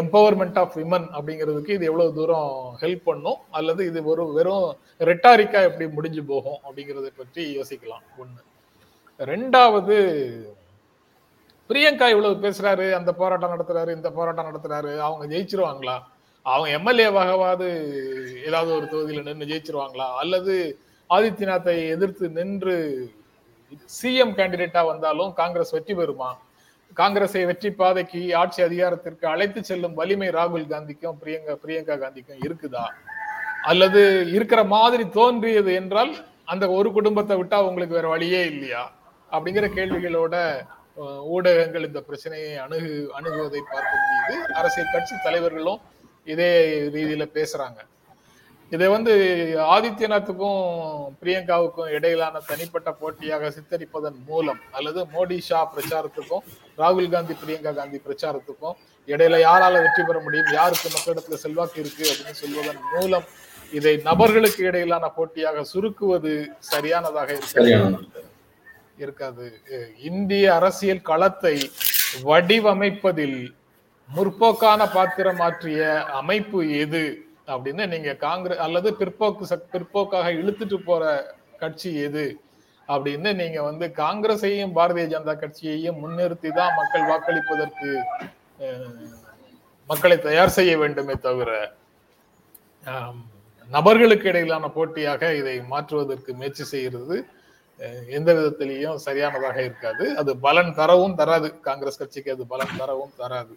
எம்பவர்மெண்ட் 0.00 0.58
ஆஃப் 0.62 0.76
விமன் 0.80 1.06
அப்படிங்கிறதுக்கு 1.16 1.76
இது 1.76 1.88
எவ்வளவு 1.90 2.16
தூரம் 2.18 2.50
ஹெல்ப் 2.82 3.06
பண்ணும்? 3.10 3.40
அல்லது 3.58 3.82
இது 3.90 4.00
ஒரு 4.12 4.24
வெறும் 4.36 4.66
ரெட்டாரிக்கா 5.10 5.60
எப்படி 5.68 5.86
முடிஞ்சு 5.96 6.24
போகும் 6.32 6.60
அப்படிங்கறத 6.66 7.10
பற்றி 7.22 7.44
யோசிக்கலாம். 7.58 8.04
ஒண்ணு. 8.22 8.40
ரெண்டாவது 9.20 9.96
பிரியங்கா 11.70 12.06
இவ்வளவு 12.10 12.42
பேசுறாரு 12.44 12.92
அந்த 12.98 13.10
போராட்டம் 13.12 13.54
நடத்துறாரு 13.54 13.90
இந்த 13.96 14.10
போராட்டம் 14.10 14.48
நடத்துறாரு 14.50 14.92
அவங்க 15.06 15.24
ஜெயிச்சிருவாங்களா? 15.32 15.96
அவங்க 16.46 16.68
எம்எல்ஏவாகவாது 16.78 17.66
ஏதாவது 18.48 18.70
ஒரு 18.76 18.86
தொகுதியில் 18.88 19.26
நின்று 19.28 19.48
ஜெயிச்சிருவாங்களா? 19.50 20.06
அல்லது 20.22 20.54
ஆதித்யநாத்தை 21.10 21.74
எதிர்த்து 21.94 22.28
நின்று 22.28 22.76
சிஎம் 23.96 24.34
கேண்டிடேட்டா 24.38 24.82
வந்தாலும் 24.86 25.32
காங்கிரஸ் 25.40 25.74
வெற்றி 25.76 25.94
பெறுமா? 25.94 26.30
காங்கிரஸை 26.96 27.44
வெற்றி 27.44 27.70
பாதைக்கு 27.70 28.20
ஆட்சி 28.34 28.62
அதிகாரத்திற்கு 28.62 29.26
அழைத்து 29.26 29.64
செல்லும் 29.64 29.94
வலிமை 29.94 30.28
ராகுல் 30.38 30.70
காந்திக்கும் 30.72 31.18
பிரியங்கா 31.22 31.54
பிரியங்கா 31.64 31.96
காந்திக்கும் 32.04 32.44
இருக்குதா? 32.46 32.84
அல்லது 33.62 34.02
இருக்கிற 34.36 34.64
மாதிரி 34.64 35.04
தோன்றியது 35.18 35.72
என்றால் 35.74 36.12
அந்த 36.44 36.70
ஒரு 36.70 36.92
குடும்பத்தை 36.92 37.36
விட்டா 37.36 37.58
உங்களுக்கு 37.68 37.98
வேற 37.98 38.08
வழியே 38.08 38.42
இல்லையா? 38.52 38.84
அப்படிங்கிற 39.32 39.66
கேள்விகளோட 39.76 40.36
ஊடகங்கள் 41.34 41.86
இந்த 41.88 42.00
பிரச்சனையை 42.08 42.52
அணுகு 42.64 42.94
அணுகுவதை 43.18 43.60
பார்க்க 43.74 44.02
முடியுது 44.02 44.36
அரசியல் 44.60 44.92
கட்சி 44.94 45.14
தலைவர்களும் 45.26 45.80
இதே 46.26 46.50
ரீதியில 46.94 47.24
பேசுறாங்க. 47.36 47.78
இதை 48.72 48.86
வந்து 48.94 49.12
ஆதித்யநாத்துக்கும் 49.74 50.58
பிரியங்காவுக்கும் 51.20 51.92
இடையிலான 51.96 52.40
தனிப்பட்ட 52.48 52.90
போட்டியாக 53.00 53.50
சித்தரிப்பதன் 53.56 54.18
மூலம் 54.30 54.60
அல்லது 54.76 55.00
மோடி 55.14 55.38
ஷா 55.48 55.60
பிரச்சாரத்துக்கும் 55.74 56.44
ராகுல் 56.82 57.12
காந்தி 57.14 57.34
பிரியங்கா 57.42 57.72
காந்தி 57.78 58.00
பிரச்சாரத்துக்கும் 58.06 58.76
இடையில 59.08 59.38
யாரால 59.46 59.80
வெற்றி 59.84 60.02
பெற 60.08 60.18
முடியும் 60.26 60.52
யாருக்கு 60.58 60.88
மக்களிடத்துல 60.96 61.38
செல்வாக்கு 61.44 61.80
இருக்கு 61.84 62.04
அப்படின்னு 62.12 62.40
சொல்வதன் 62.42 62.82
மூலம் 62.94 63.26
இதை 63.72 63.94
நபர்களுக்கு 64.10 64.62
இடையிலான 64.70 65.08
போட்டியாக 65.16 65.64
சுருக்குவது 65.72 66.34
சரியானதாக 66.72 67.30
இருக்கிறது. 67.38 68.26
இருக்காது. 69.04 69.46
இந்திய 70.10 70.44
அரசியல் 70.58 71.06
களத்தை 71.10 71.56
வடிவமைப்பதில் 72.28 73.40
முற்போக்கான 74.08 74.80
பாத்திரம் 74.96 75.40
மாற்றிய 75.42 75.80
அமைப்பு 76.20 76.60
எது 76.82 77.04
அப்படின்னு 77.52 77.84
நீங்க 77.94 78.10
காங்கிரஸ் 78.26 78.62
அல்லது 78.66 78.88
பிற்போக்கு 79.00 79.56
பிற்போக்காக 79.74 80.28
இழுத்துட்டு 80.40 80.78
போற 80.88 81.04
கட்சி 81.62 81.90
எது 82.06 82.26
அப்படின்னு 82.88 83.30
நீங்க 83.40 83.58
வந்து 83.68 83.86
காங்கிரஸையும் 84.02 84.74
பாரதிய 84.78 85.06
ஜனதா 85.12 85.34
கட்சியையும் 85.40 85.98
முன்னிறுத்தி 86.02 86.50
தான் 86.58 86.76
மக்கள் 86.78 87.08
வாக்களிப்பதற்கு 87.10 87.90
மக்களை 89.90 90.16
தயார் 90.28 90.56
செய்ய 90.58 90.72
வேண்டுமே 90.82 91.14
தவிர 91.26 91.50
நபர்களுக்கு 93.70 94.26
இடையிலான 94.30 94.66
போட்டியாக 94.76 95.22
இதை 95.40 95.54
மாற்றுவதற்கு 95.72 96.30
முயற்சி 96.38 96.64
செய்கிறது. 96.70 97.16
எந்த 98.16 98.30
விதத்திலையும் 98.38 98.96
சரியானதாக 99.06 99.58
இருக்காது. 99.68 100.04
அது 100.20 100.30
பலன் 100.46 100.72
தரவும் 100.78 101.16
தராது. 101.20 101.48
காங்கிரஸ் 101.68 102.00
கட்சிக்கு 102.00 102.34
அது 102.36 102.44
பலன் 102.52 102.76
தரவும் 102.80 103.12
தராது. 103.20 103.54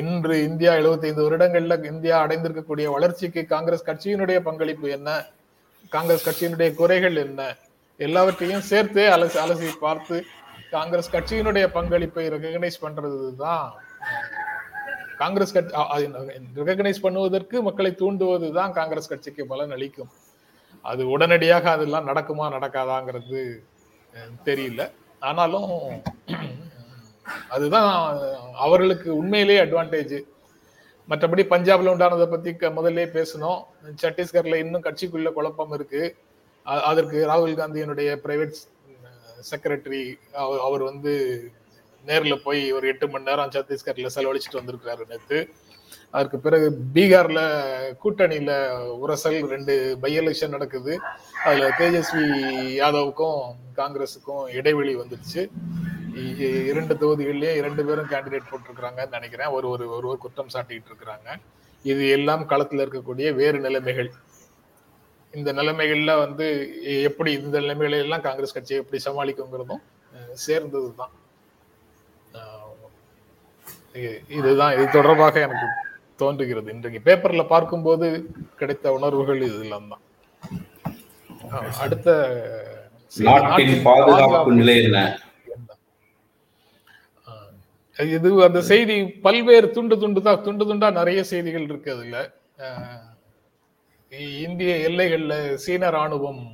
இன்று 0.00 0.34
இந்தியா 0.48 0.72
எழுபத்தைந்து 0.80 1.24
வருடங்கள்ல 1.26 1.76
இந்தியா 1.92 2.16
அடைந்திருக்கக்கூடிய 2.24 2.86
வளர்ச்சிக்கு 2.96 3.42
காங்கிரஸ் 3.54 3.86
கட்சியினுடைய 3.88 4.38
பங்களிப்பு 4.48 4.86
என்ன? 4.96 5.10
காங்கிரஸ் 5.94 6.26
கட்சியினுடைய 6.28 6.70
குறைகள் 6.80 7.16
என்ன? 7.26 7.42
எல்லாவற்றையும் 8.06 8.66
சேர்த்து 8.70 9.02
அலசி 9.14 9.38
அலசி 9.44 9.68
பார்த்து 9.84 10.16
காங்கிரஸ் 10.74 11.12
கட்சியினுடைய 11.14 11.66
பங்களிப்பை 11.76 12.24
ரெகனைஸ் 12.34 12.82
பண்றதுதான் 12.84 13.66
காங்கிரஸ் 15.22 15.54
கட்சி 15.56 15.74
ரெகனைஸ் 16.70 17.04
பண்ணுவதற்கு 17.06 17.56
மக்களை 17.68 17.90
தூண்டுவது 18.00 18.48
தான் 18.58 18.74
காங்கிரஸ் 18.78 19.10
கட்சிக்கு 19.12 19.44
பலன் 19.52 19.74
அளிக்கும். 19.76 20.10
அது 20.90 21.02
உடனடியாக 21.14 21.64
அதெல்லாம் 21.70 22.08
நடக்குமா 22.10 22.46
நடக்காதாங்கிறது 22.56 23.42
தெரியல. 24.48 24.82
ஆனாலும் 25.20 25.70
அதுதான் 27.54 27.90
அவர்களுக்கு 28.64 29.08
உண்மையிலேயே 29.16 29.60
அட்வான்டேஜ் 29.64 30.16
மற்றபடி 31.08 31.42
பஞ்சாப்ல 31.52 31.92
உண்டானதை 31.92 32.26
பத்தி 32.30 32.50
முதல்ல 32.78 33.04
பேசணும். 33.16 33.60
சத்தீஸ்கர்ல 34.02 34.62
இன்னும் 34.64 34.86
கட்சிக்குள்ள 34.86 35.30
குழப்பம் 35.32 35.72
இருக்கு. 35.78 36.02
அதற்கு 36.90 37.18
ராகுல் 37.30 37.58
காந்தியினுடைய 37.60 38.08
பிரைவேட் 38.24 38.58
செக்ரட்டரி 39.50 40.02
அவர் 40.66 40.82
வந்து 40.90 41.12
நேரில் 42.04 42.42
போய் 42.44 42.62
ஒரு 42.76 42.86
எட்டு 42.92 43.06
மணி 43.08 43.28
நேரம் 43.28 43.52
சத்தீஸ்கர்ல 43.54 44.10
செலவழிச்சிட்டு 44.16 44.60
வந்திருக்காரு 44.60 45.04
நேற்று 45.12 45.38
அதற்கு 46.10 46.38
பிறகு 46.46 46.66
பீகார்ல 46.94 47.40
கூட்டணியில 48.02 48.52
உரசல் 49.04 49.38
ரெண்டு 49.54 49.74
பை 50.02 50.12
எலெக்ஷன் 50.20 50.54
நடக்குது. 50.56 50.92
அதுல 51.46 51.68
தேஜஸ்வி 51.80 52.24
யாதவுக்கும் 52.82 53.40
காங்கிரஸுக்கும் 53.80 54.44
இடைவெளி 54.60 54.94
வந்துருச்சு. 55.02 55.42
இரண்டு 56.70 56.94
தொகுதிகள்லயும் 57.02 57.58
இரண்டு 57.60 57.82
பேரும் 57.88 58.10
கேண்டிடேட் 58.12 58.50
போட்டிருக்கிறாங்கன்னு 58.52 59.16
நினைக்கிறேன். 59.18 59.52
ஒரு 59.56 59.66
ஒரு 59.74 59.84
ஒருவர் 59.96 60.24
குற்றம் 60.24 60.54
சாட்டிக்கிட்டு 60.54 60.90
இருக்கிறாங்க. 60.92 61.28
இது 61.84 62.04
எல்லாம் 62.16 62.42
களத்துல 62.52 62.84
இருக்கக்கூடிய 62.84 63.28
வேறு 63.40 63.58
நிலைமைகள். 63.66 64.10
இந்த 65.38 65.50
நிலைமைகள்ல 65.58 66.12
வந்து 66.24 66.46
எப்படி 67.08 67.30
இந்த 67.38 67.56
நிலைமைகளை 67.64 67.98
எல்லாம் 68.04 68.26
காங்கிரஸ் 68.26 68.54
கட்சியை 68.56 68.78
எப்படி 68.82 68.98
சமாளிக்குங்கிறதும் 69.06 69.82
சேர்ந்தது 70.46 70.88
தான் 71.00 71.12
இதுதான் 74.38 74.74
இது 74.76 74.86
தொடர்பாக 74.96 75.40
எனக்கு 75.46 75.66
தோன்றுகிறது. 76.20 76.68
இன்றைக்கு 76.74 77.00
பேப்பர்ல 77.08 77.42
பார்க்கும்போது 77.54 78.06
கிடைத்த 78.60 78.92
உணர்வுகள் 78.98 79.40
இதெல்லாம் 79.48 79.88
தான் 79.92 80.04
அடுத்த 81.84 82.08
பாதுகாப்பு 83.88 84.52
நிலை 84.60 84.74
என்ன? 84.82 85.00
இது 87.96 88.28
அந்த 88.46 88.60
செய்தி 88.70 88.96
பல்வேறு 89.26 89.68
துண்டு 89.76 89.94
துண்டு 90.02 90.20
தான் 90.26 90.42
துண்டு 90.46 90.64
துண்டா 90.70 90.88
நிறைய 90.98 91.20
செய்திகள் 91.30 91.68
இருக்கு 91.70 91.90
அதுல. 91.96 92.18
இந்திய 94.44 94.74
எல்லைகள்ல 94.88 95.34
சீன 95.64 95.90
ராணுவம் 95.96 96.44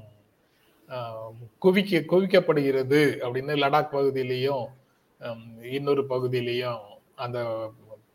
குவிக்க 1.65 2.01
குவிக்கப்படுகிறது 2.13 3.03
அப்படின்னு 3.25 3.55
லடாக் 3.63 3.95
பகுதியிலையும் 3.97 4.65
இன்னொரு 5.77 6.03
பகுதியிலையும் 6.13 6.83
அந்த 7.17 7.39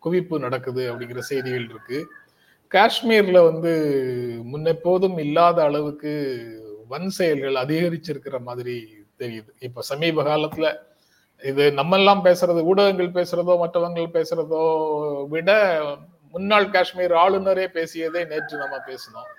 குவிப்பு 0.05 0.39
நடக்குது 0.39 0.83
அப்படிங்கிற 0.91 1.17
செய்திகள் 1.17 1.69
இருக்கு. 1.69 1.99
காஷ்மீர்ல 2.71 3.43
வந்து 3.43 3.71
முன்னெப்போதும் 4.51 5.17
இல்லாத 5.19 5.63
அளவுக்கு 5.63 6.11
வன் 6.87 7.09
செயல்கள் 7.09 7.55
அதிகரிச்சிருக்கிற 7.55 8.39
மாதிரி 8.39 8.75
தெரியுது. 9.19 9.49
இப்ப 9.59 9.81
சமீப 9.81 10.23
காலத்துல 10.23 10.67
இது 11.41 11.73
நம்ம 11.73 11.97
எல்லாம் 11.97 12.23
பேசுறது 12.25 12.61
ஊடகங்கள் 12.63 13.17
பேசுறதோ 13.17 13.53
மற்றவங்க 13.63 14.05
பேசுறதோ 14.17 14.61
விட 15.29 15.51
முன்னாள் 16.31 16.69
காஷ்மீர் 16.69 17.11
ஆளுநரே 17.11 17.67
பேசியதை 17.67 18.25
நேற்று 18.25 18.57
நம்ம 18.57 18.75
பேசினோம். 18.87 19.29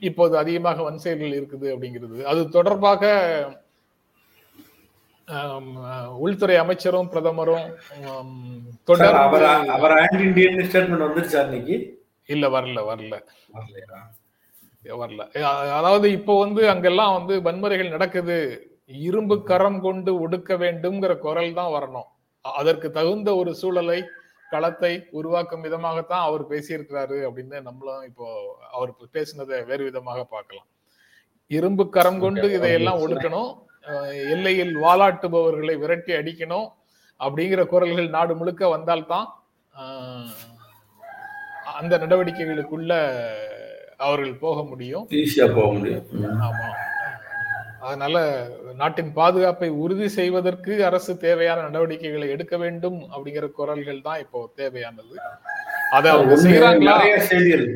இப்போது 0.00 0.38
அதிகமாக 0.38 0.82
வன் 0.82 0.98
செயல்கள் 0.98 1.38
இருக்குது 1.40 1.66
அப்படிங்கிறது. 1.74 2.22
அது 2.22 2.48
தொடர்பாக 2.48 3.02
உள்துறை 6.24 6.56
அமைச்சரும் 6.62 7.08
பிரதமரும் 7.12 7.66
இல்ல 12.28 12.44
வரல 12.54 12.78
வரல. 12.90 13.14
வரல. 15.00 15.22
அதாவது 15.78 16.06
இப்போ 16.18 16.32
வந்து 16.44 16.62
அங்கெல்லாம் 16.72 17.14
வந்து 17.18 17.34
வன்முறைகள் 17.46 17.94
நடக்குது. 17.96 18.36
இரும்பு 19.06 19.36
கரம் 19.50 19.80
கொண்டு 19.86 20.10
ஒடுக்க 20.24 20.56
வேண்டும்ங்கிற 20.64 21.12
குரல் 21.24 21.56
தான் 21.58 21.74
வரணும். 21.76 22.08
அதற்கு 22.44 22.88
தகுந்த 22.98 23.28
ஒரு 23.40 23.52
சூழலை 23.60 23.98
களத்தை 24.52 24.92
உருவாக்கும் 25.18 25.64
விதமாகத்தான் 25.66 26.26
அவர் 26.28 26.42
பேசியிருக்கிறாரு 26.50 27.18
அப்படின்னு 27.28 27.56
நம்மளும் 27.68 28.04
இப்போ 28.10 28.26
அவர் 28.76 28.92
பேசினதை 29.16 29.56
வேறு 29.70 29.82
விதமாக 29.88 30.20
பார்க்கலாம். 30.34 30.68
இரும்பு 31.50 31.84
கரம் 31.96 32.22
கொண்டு 32.24 32.46
இதையெல்லாம் 32.58 33.02
ஒடுக்கணும். 33.04 33.50
எல்லையில் 34.34 34.74
வாலாட்டுபவர்களை 34.76 35.74
விரட்டி 35.78 36.12
அடிக்கணும் 36.12 36.68
அப்படிங்கிற 37.20 37.66
குரல்கள் 37.66 38.08
நாடு 38.08 38.34
முழுக்க 38.34 38.68
வந்தால்தான் 38.68 39.28
அந்த 41.80 41.98
நடவடிக்கைகளுக்குள்ள 41.98 42.92
அவர்கள் 43.96 44.34
போக 44.38 44.62
முடியும். 44.62 45.04
ஈஸியா 45.10 45.54
போக 45.54 45.68
முடியும். 45.72 46.04
ஆமா. 46.48 46.68
அதனால 47.80 48.16
நாட்டின் 48.74 49.12
பாதுகாப்பை 49.12 49.68
உறுதி 49.68 50.08
செய்வதற்கு 50.08 50.72
அரசு 50.84 51.12
தேவையான 51.18 51.62
நடவடிக்கைகளை 51.62 52.28
எடுக்க 52.28 52.56
வேண்டும் 52.56 52.98
அப்படிங்கிற 53.12 53.52
குரல்கள் 53.52 54.00
தான் 54.02 54.18
இப்போ 54.18 54.50
தேவையானது. 54.56 55.14
அதை 55.90 56.10
அவங்க 56.10 56.36
செய்யறாங்களா 56.36 56.96
செய்திகள். 57.18 57.66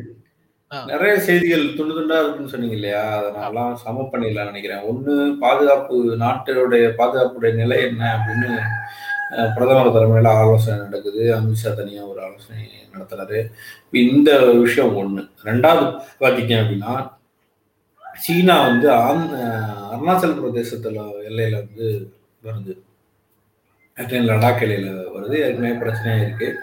நிறைய 0.89 1.13
செய்திகள் 1.25 1.63
துண்டு 1.77 1.93
துண்டா 1.95 2.17
இருக்குன்னு 2.21 2.51
சொன்னீங்க 2.51 2.75
இல்லையா 2.77 3.01
அதனாலாம் 3.19 3.71
சம 3.83 4.05
பண்ணிடலாம் 4.11 4.49
நினைக்கிறேன். 4.51 4.83
ஒண்ணு 4.91 5.13
பாதுகாப்பு 5.41 5.95
நாட்டுடைய 6.21 6.85
பாதுகாப்புடைய 6.99 7.51
நிலை 7.61 7.77
என்ன 7.87 8.03
அப்படின்னு 8.17 8.51
பிரதமர் 9.55 9.95
தலைமையில 9.95 10.31
ஆலோசனை 10.41 10.77
நடக்குது. 10.85 11.23
அமித்ஷா 11.37 11.71
தனியா 11.79 12.03
ஒரு 12.11 12.19
ஆலோசனை 12.27 12.63
நடத்துறாரு. 12.93 13.39
இந்த 14.05 14.29
விஷயம் 14.63 14.95
ஒண்ணு. 15.01 15.23
ரெண்டாவது 15.49 15.85
பாத்தீங்க 16.21 16.55
அப்படின்னா 16.61 16.93
சீனா 18.23 18.55
வந்து 18.69 18.87
அருணாச்சல் 19.93 20.39
பிரதேசத்துல 20.39 21.05
எல்லையில 21.29 21.59
வந்து 21.65 21.87
வருது 22.47 22.73
லடாக் 24.29 24.63
எல்லையில் 24.65 24.91
வருது. 25.15 25.35
ஏற்கனவே 25.45 25.73
பிரச்சனையாக 25.81 26.23
இருக்குது 26.25 26.57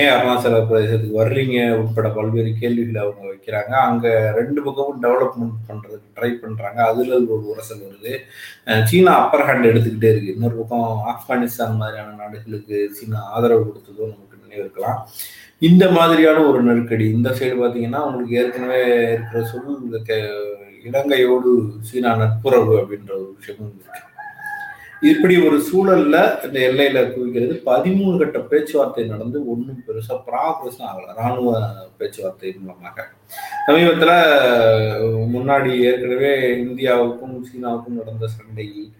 ஏன் 0.00 0.10
அருணாச்சல 0.14 0.58
பிரதேசத்துக்கு 0.68 1.20
வர்றீங்க 1.20 1.56
உட்பட 1.80 2.08
பல்வேறு 2.16 2.50
கேள்விகளை 2.60 3.00
அவங்க 3.04 3.22
வைக்கிறாங்க. 3.30 3.72
அங்கே 3.88 4.12
ரெண்டு 4.38 4.60
பக்கமும் 4.66 5.00
டெவலப்மெண்ட் 5.04 5.56
பண்ணுறதுக்கு 5.68 6.14
ட்ரை 6.18 6.30
பண்ணுறாங்க 6.42 6.78
அதில் 6.90 7.14
ஒரு 7.34 7.42
உரசல் 7.52 7.82
வருது. 7.86 8.12
சீனா 8.90 9.14
அப்பர் 9.22 9.46
ஹேண்ட் 9.48 9.70
எடுத்துக்கிட்டே 9.70 10.10
இருக்குது 10.12 10.34
இன்னொரு 10.36 10.56
பக்கம் 10.60 10.88
ஆப்கானிஸ்தான் 11.12 11.80
மாதிரியான 11.82 12.16
நாடுகளுக்கு 12.22 12.78
சீனா 12.98 13.20
ஆதரவு 13.34 13.64
கொடுத்ததும் 13.68 14.14
நமக்கு 14.14 14.42
நினைவு 14.44 14.64
இருக்கலாம். 14.64 15.00
இந்த 15.68 15.84
மாதிரியான 15.98 16.38
ஒரு 16.48 16.58
நெருக்கடி 16.68 17.04
இந்த 17.18 17.28
சைடு 17.38 17.54
பார்த்தீங்கன்னா 17.60 18.02
உங்களுக்கு 18.06 18.38
ஏற்கனவே 18.42 18.82
இருக்கிற 19.14 19.42
சொல் 19.52 19.70
இலங்கையோடு 20.88 21.52
சீனா 21.88 22.10
நட்புறவு 22.20 22.74
அப்படின்ற 22.80 23.12
ஒரு 23.20 23.30
விஷயமும் 23.38 23.70
இருக்கு. 23.78 24.02
இப்படி 25.02 25.34
ஒரு 25.46 25.56
சூழல்ல 25.68 26.16
இந்த 26.46 26.58
எல்லையில 26.68 26.98
குவிக்கிறது 27.12 27.54
பதிமூணு 27.66 28.14
கட்ட 28.18 28.38
பேச்சுவார்த்தை 28.38 29.04
நடந்து 29.06 29.38
ஒன்றும் 29.52 29.82
பெருசா 29.88 30.14
ப்ராக்ரஸ் 30.28 30.80
ஆகல. 30.88 31.06
ராணுவ 31.20 31.50
பேச்சுவார்த்தை 31.98 32.52
மூலமாக. 32.60 33.04
சமீபத்துல 33.66 34.12
முன்னாடி 35.34 35.70
ஏற்கனவே 35.88 36.32
இந்தியாவுக்கும் 36.64 37.36
சீனாவுக்கும் 37.48 37.98
நடந்த 38.00 38.26
சண்டையில் 38.36 38.90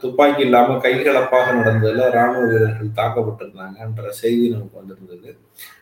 துப்பாக்கி 0.00 0.42
இல்லாம 0.42 0.76
கைகலப்பாக 0.76 1.52
நடந்ததுல 1.60 2.10
ராணுவ 2.10 2.42
வீரர்கள் 2.46 2.96
தாக்கப்பட்டிருந்தாங்கன்ற 3.00 4.08
செய்தி 4.22 4.48
நமக்கு 4.48 4.80
வந்திருந்தது. 4.80 5.30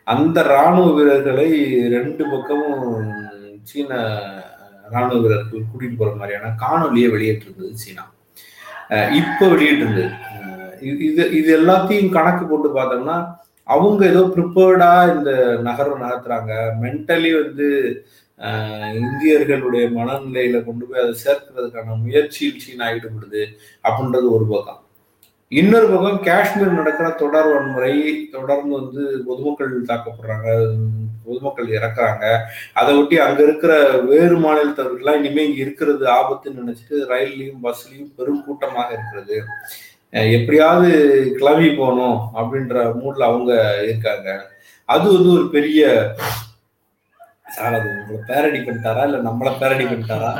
அந்த 0.05 0.42
ராணுவ 0.42 0.88
வீரர்களை 0.99 1.51
ரெண்டு 1.88 2.25
பக்கமும் 2.25 3.12
சீன 3.62 4.01
ராணுவ 4.90 5.21
வீரர்கள் 5.21 5.71
கூட்டிட்டு 5.71 5.97
போற 5.97 6.14
மாதிரியான 6.14 6.57
காணொலியை 6.64 7.11
வெளியிட்டிருந்தது 7.14 7.73
சீனா. 7.73 8.05
இப்போ 9.21 9.45
வெளியிட்டிருந்தது. 9.53 10.11
இது 10.90 11.25
இது 11.38 11.51
எல்லாத்தையும் 11.59 12.14
கணக்கு 12.16 12.45
போட்டு 12.47 12.68
பார்த்தோம்னா 12.77 13.16
அவங்க 13.75 14.03
ஏதோ 14.12 14.23
ப்ரிப்பேர்டா 14.35 14.90
இந்த 15.14 15.31
நகரம் 15.68 16.03
நகர்த்துறாங்க. 16.05 16.53
மென்டலி 16.83 17.31
வந்து 17.42 17.68
இந்தியர்களுடைய 19.03 19.85
மனநிலையில 19.99 20.61
கொண்டு 20.68 20.85
போய் 20.87 21.03
அதை 21.03 21.14
சேர்க்கிறதுக்கான 21.25 21.99
முயற்சியில் 22.05 22.62
சீனா 22.64 22.87
ஈடுபடுது 22.95 23.42
அப்படின்றது 23.85 24.29
ஒரு 24.37 24.47
பக்கம். 24.55 24.82
இன்னொரு 25.60 25.86
பக்கம் 25.86 26.20
காஷ்மீர் 26.26 26.78
நடக்கிற 26.78 27.06
தொடர் 27.22 27.48
வன்முறை 27.52 27.94
தொடர்ந்து 28.34 28.72
வந்து 28.80 29.02
பொதுமக்கள் 29.26 29.72
தாக்கப்படுறாங்க. 29.90 30.48
பொதுமக்கள் 31.26 31.68
இறக்குறாங்க. 31.78 32.24
அதை 32.80 32.92
ஒட்டி 33.00 33.16
அங்க 33.18 33.40
இருக்கிற 33.42 33.72
வேறு 34.10 34.36
மாநிலத்தவர்கள்லாம் 34.44 35.18
இனிமே 35.20 35.44
இங்க 35.48 35.60
இருக்கிறது 35.64 36.04
ஆபத்துன்னு 36.18 36.62
நினைச்சிட்டு 36.62 37.02
ரயில்லையும் 37.12 37.60
பஸ்லயும் 37.66 38.14
பெரும் 38.16 38.44
கூட்டமாக 38.44 38.96
இருக்கிறது. 38.96 39.36
எப்படியாவது 40.38 40.90
கிளம்பி 41.38 41.68
போகணும் 41.74 42.18
அப்படின்ற 42.40 42.76
மூட்ல 43.02 43.28
அவங்க 43.30 43.52
இருக்காங்க. 43.82 44.30
அது 44.84 45.06
வந்து 45.12 45.30
ஒரு 45.38 45.46
பெரிய 45.50 45.82
சார் 47.56 47.74
அது 47.78 47.88
உங்களை 47.92 48.18
பேரடி 48.30 48.58
பண்ணிட்டாரா 48.66 49.02
இல்ல 49.08 49.18
நம்மள 49.26 49.50
பேரடி 49.60 49.84
பண்ணிட்டாரா 49.90 50.30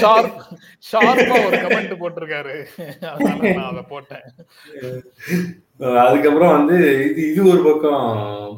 ஷார்ப் 0.00 0.36
ஷார்ப்பா 0.90 1.36
ஒரு 1.46 1.58
கமெண்ட் 1.64 2.00
போட்டிருக்காரு. 2.02 2.54
அதனால 3.12 3.52
நான் 3.58 3.70
அதை 3.72 3.82
போட்டேன். 3.92 4.24
அதுக்கப்புறம் 6.02 6.52
வந்து 6.56 6.76
இது 7.06 7.20
இது 7.30 7.40
ஒரு 7.52 7.60
பக்கம் 7.66 8.04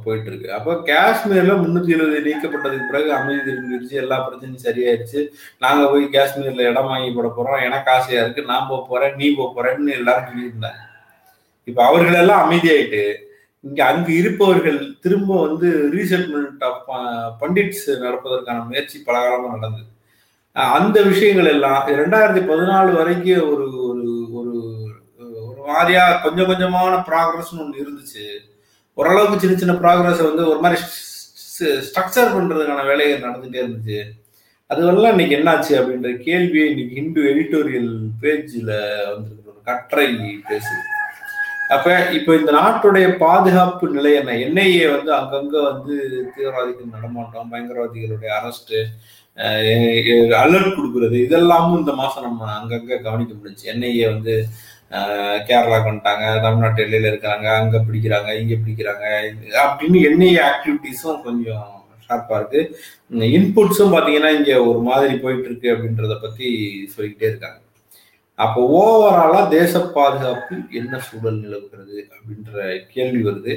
போயிட்டு 0.05 0.29
இருக்கு 0.31 0.49
அப்ப 0.57 0.75
காஷ்மீர்ல 0.89 1.55
முன்னூத்தி 1.63 1.95
எழுபது 1.97 2.19
நீக்கப்பட்டதுக்கு 2.27 2.91
பிறகு 2.91 3.09
அமைதி 3.19 3.41
திரும்பிடுச்சு 3.47 4.01
எல்லா 4.03 4.17
பிரச்சனையும் 4.27 4.67
சரியாயிருச்சு. 4.67 5.21
நாங்க 5.65 5.85
போய் 5.93 6.05
காஷ்மீர்ல 6.17 6.69
இடம் 6.71 6.91
வாங்கி 6.93 7.11
போட 7.17 7.29
போறோம். 7.37 7.65
எனக்கு 7.69 7.91
ஆசையா 7.95 8.23
இருக்கு. 8.25 8.51
நான் 8.51 8.69
போக 8.73 8.83
போறேன் 8.91 9.17
நீ 9.21 9.29
போக 9.39 9.49
போறேன்னு 9.57 9.97
எல்லாரும் 10.01 10.29
சொல்லியிருந்தாங்க. 10.31 10.83
இப்ப 11.71 11.81
அவர்கள் 11.87 12.21
எல்லாம் 12.23 12.43
அமைதியாயிட்டு 12.45 13.03
இங்க 13.67 13.81
அங்கு 13.91 14.13
இருப்பவர்கள் 14.21 14.81
திரும்ப 15.05 15.31
வந்து 15.47 15.69
ரீசெட்மெண்ட் 15.97 16.65
ஆஃப் 16.69 16.83
பண்டிட்ஸ் 17.43 17.87
நடப்பதற்கான 18.05 18.65
முயற்சி 18.71 18.97
பலகாலமாக 19.07 19.55
நடந்தது. 19.57 19.89
அந்த 20.79 20.99
விஷயங்கள் 21.11 21.51
எல்லாம் 21.55 21.81
ரெண்டாயிரத்தி 22.01 22.43
பதினாலு 22.51 22.91
வரைக்கும் 22.99 23.49
ஒரு 23.53 23.67
ஒரு 23.89 24.05
ஒரு 24.39 24.55
ஒரு 25.49 25.61
மாதிரியா 25.71 26.05
கொஞ்சம் 26.25 26.49
கொஞ்சமான 26.51 27.01
ப்ராக்ரஸ்னு 27.09 27.63
ஒன்று 27.65 27.83
இருந்துச்சு. 27.85 28.27
ஓரளவுக்கு 28.99 29.43
சின்ன 29.43 29.57
சின்ன 29.63 29.75
ப்ராக்ரஸ் 29.83 30.23
வந்து 30.29 30.43
ஒரு 30.53 30.61
மாதிரி 30.65 30.81
ஸ்ட்ரக்சர் 31.87 32.35
பண்றதுக்கான 32.37 32.87
வேலைகள் 32.91 33.27
நடந்துகிட்டே 33.27 33.63
இருந்துச்சு. 33.65 34.01
அதுவெல்லாம் 34.71 35.15
இன்னைக்கு 35.15 35.39
என்னாச்சு 35.39 35.73
அப்படின்ற 35.81 36.11
கேள்வியை 36.29 36.67
இன்னைக்கு 36.71 36.99
ஹிந்து 37.01 37.23
எடிட்டோரியல் 37.33 37.93
பேஜில் 38.23 38.73
வந்துருக்கிற 39.15 39.51
ஒரு 39.53 39.63
கட்டுரை 39.71 40.07
பேசுது. 40.51 40.83
அப்ப 41.75 41.87
இப்ப 42.17 42.37
இந்த 42.39 42.51
நாட்டுடைய 42.59 43.07
பாதுகாப்பு 43.23 43.87
நிலை 43.97 44.11
என்ன? 44.19 44.33
என்ஐஏ 44.47 44.85
வந்து 44.95 45.11
அங்கங்க 45.19 45.57
வந்து 45.71 45.95
தீவிரவாதிகள் 46.35 46.95
நடமாட்டம் 46.97 47.51
பயங்கரவாதிகளுடைய 47.53 48.31
அரெஸ்ட் 48.39 48.75
அலர்ட் 50.43 50.77
கொடுக்கறது. 50.77 51.17
இதெல்லாமும் 51.27 51.81
இந்த 51.81 51.95
மாசம் 52.03 52.27
நம்ம 52.29 52.51
அங்கங்க 52.59 53.01
கவனிக்க 53.07 53.33
முடிஞ்சு 53.35 53.71
என்ஐஏ 53.73 54.07
வந்து 54.15 54.35
கேரளா 55.49 55.79
வந்துட்டாங்க 55.87 56.25
தமிழ்நாட்டு 56.45 56.85
எல்லையில 56.85 57.11
இருக்கிறாங்க 57.13 57.49
அங்க 57.61 57.77
பிடிக்கிறாங்க 57.87 58.31
இங்க 58.43 58.55
பிடிக்கிறாங்க. 58.63 59.05
அப்படின்னு 59.65 59.99
என்ஐஏ 60.11 60.41
ஆக்டிவிட்டிஸும் 60.51 61.23
கொஞ்சம் 61.27 61.67
ஷார்ப்பா 62.07 62.37
இருக்கு. 62.41 62.61
இன்புட்ஸும் 63.39 63.95
பாத்தீங்கன்னா 63.95 64.33
இங்க 64.39 64.53
ஒரு 64.71 64.83
மாதிரி 64.89 65.15
போயிட்டு 65.25 65.49
இருக்கு 65.51 65.73
அப்படின்றத 65.75 66.17
பத்தி 66.27 66.49
சொல்லிக்கிட்டே 66.95 67.31
இருக்காங்க. 67.31 67.59
அப்போ 68.39 68.61
ஓவராலா 68.79 69.41
தேச 69.57 69.73
பாதுகாப்பு 69.97 70.57
என்ன 70.81 70.99
சூழல் 71.09 71.43
நிலவுகிறது 71.45 71.97
அப்படின்ற 72.15 72.55
கேள்வி 72.95 73.21
வருது. 73.29 73.55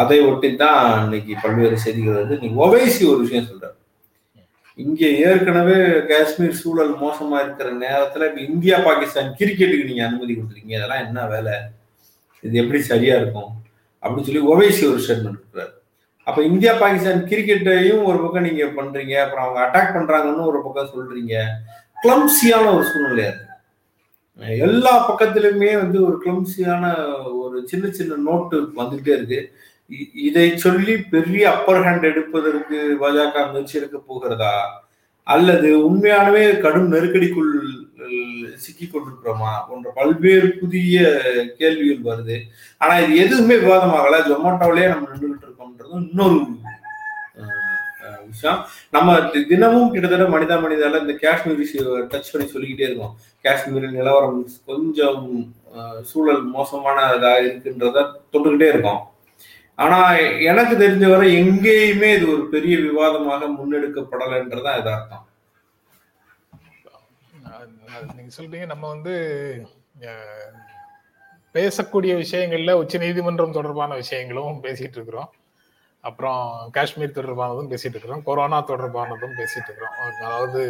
அதை 0.00 0.18
ஒட்டி 0.28 0.48
தான் 0.62 0.84
இன்னைக்கு 1.04 1.32
பல்வேறு 1.42 1.76
செய்திகள் 1.84 2.18
வருது 2.18 2.36
இன்னைக்கு 2.38 2.62
ஒவைசி 2.66 3.02
ஒரு 3.12 3.20
விஷயம் 3.24 3.48
சொல்றாரு. 3.50 3.76
இங்க 4.78 5.02
ஏற்கனவே 5.28 5.78
காஷ்மீர் 6.10 6.60
சூழல் 6.60 6.92
மோசமா 7.02 7.38
இருக்கிற 7.44 7.70
நேரத்துல 7.84 8.28
இப்ப 8.30 8.40
இந்தியா 8.50 8.76
பாகிஸ்தான் 8.86 9.34
கிரிக்கெட்டுக்கு 9.40 9.88
நீங்க 9.90 10.04
அனுமதி 10.06 10.32
கொடுத்துருக்கீங்க 10.34 10.78
அதெல்லாம் 10.78 11.04
என்ன 11.06 11.26
வேலை? 11.34 11.56
இது 12.44 12.54
எப்படி 12.62 12.80
சரியா 12.92 13.16
இருக்கும்? 13.20 13.50
அப்படின்னு 14.02 14.28
சொல்லி 14.28 14.44
ஒவைசி 14.52 14.82
ஒரு 14.92 15.00
ஸ்டேட்மெண்ட் 15.04 15.40
இருக்கிறாரு 15.40 15.72
அப்ப 16.26 16.40
இந்தியா 16.50 16.72
பாகிஸ்தான் 16.82 17.22
கிரிக்கெட்டையும் 17.30 18.02
ஒரு 18.10 18.18
பக்கம் 18.22 18.46
நீங்க 18.48 18.64
பண்றீங்க 18.78 19.14
அப்புறம் 19.24 19.44
அவங்க 19.46 19.60
அட்டாக் 19.66 19.94
பண்றாங்கன்னு 19.96 20.48
ஒரு 20.50 20.58
பக்கம் 20.64 20.92
சொல்றீங்க. 20.94 21.34
கிளம்சியான 22.04 22.66
ஒரு 22.76 22.84
சூழ்நிலையா 22.90 23.30
இருக்கு 23.32 23.49
எல்லா 24.48 24.92
பக்கத்திலுமே 25.08 25.76
வந்து 25.76 25.98
ஒரு 26.06 26.22
கிளம்சியான 26.24 26.84
ஒரு 27.38 27.66
சின்ன 27.66 27.90
சின்ன 27.90 28.14
நோட்டு 28.16 28.72
வந்துகிட்டே 28.76 29.14
இருக்கு. 29.16 29.52
இதை 30.14 30.56
சொல்லி 30.56 30.96
பெரிய 30.96 31.50
அப்பர் 31.50 31.80
ஹேண்ட் 31.80 32.02
எடுப்பதற்கு 32.02 32.96
பாஜக 33.00 33.50
முயற்சி 33.50 33.78
எடுக்க 33.78 33.98
போகிறதா? 33.98 34.54
அல்லது 35.22 35.68
உண்மையானவே 35.86 36.58
கடும் 36.58 36.92
நெருக்கடிக்குள் 36.92 37.52
சிக்கி 38.54 38.86
கொண்டிருக்கிறோமா? 38.86 39.52
போன்ற 39.68 39.92
பல்வேறு 39.94 40.48
புதிய 40.60 41.20
கேள்விகள் 41.58 42.16
வருது. 42.16 42.40
ஆனா 42.78 42.98
இது 42.98 43.16
எதுவுமே 43.16 43.54
விவாதமாகல. 43.54 44.20
ஜொமேட்டோலயே 44.30 44.88
நம்ம 44.88 45.08
நின்றுகிட்டு 45.08 45.46
இருக்கோம்ன்றது 45.48 46.10
இன்னொரு 46.10 46.46
விஷயம் 48.40 48.60
நம்ம 48.96 49.18
தினமும் 49.52 49.92
கிட்டத்தட்ட 49.94 50.26
மனிதா 50.34 50.56
மனிதால 50.64 51.00
இந்த 51.04 51.14
காஷ்மீர் 51.22 51.62
விஷயம் 51.64 52.08
டச் 52.12 52.30
பண்ணி 52.32 52.46
சொல்லிக்கிட்டே 52.52 52.86
இருக்கோம். 52.88 53.14
காஷ்மீரில் 53.44 53.96
நிலவரம் 53.98 54.38
கொஞ்சம் 54.70 55.24
சூழல் 56.10 56.42
மோசமானதா 56.54 57.32
இருக்குன்றத 57.46 58.04
தொட்டுக்கிட்டே 58.32 58.68
இருக்கோம். 58.72 59.00
ஆனா 59.78 59.98
எனக்கு 60.50 60.74
தெரிஞ்ச 60.84 61.04
வரை 61.10 61.26
எங்கேயுமே 61.42 62.08
இது 62.16 62.26
ஒரு 62.34 62.44
பெரிய 62.54 62.76
விவாதமாக 62.86 63.48
முன்னெடுக்கப்படலைன்றதான் 63.58 64.78
அர்த்தம் 64.78 65.26
நீங்க 68.16 68.32
சொல்றீங்க 68.38 68.66
நம்ம 68.72 68.84
வந்து 68.94 69.14
பேசக்கூடிய 71.54 72.12
விஷயங்கள்ல 72.24 72.74
உச்ச 72.80 72.98
நீதிமன்றம் 73.04 73.56
தொடர்பான 73.58 73.94
விஷயங்களும் 74.02 74.60
பேசிட்டு 74.66 74.96
இருக்கிறோம். 74.98 75.30
அப்புறம் 76.04 76.40
காஷ்மீர் 76.70 77.16
தொடர்பானதும் 77.16 77.70
பேசிட்டு 77.72 77.94
இருக்கிறோம் 77.94 78.24
கொரோனா 78.24 78.58
தொடர்பானதும் 78.68 79.38
பேசிட்டு 79.40 79.68
இருக்கிறோம் 79.70 79.96
அதாவது 80.20 80.62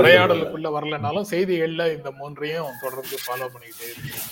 உரையாடலுக்குள்ள 0.00 0.68
வரலனாலும் 0.76 1.30
செய்திகள்ல 1.30 1.84
இந்த 1.96 2.08
மூன்றையும் 2.18 2.78
தொடர்ந்து 2.82 3.16
ஃபாலோ 3.22 3.46
பண்ணிக்கிட்டே 3.52 3.88
இருக்கோம். 3.90 4.28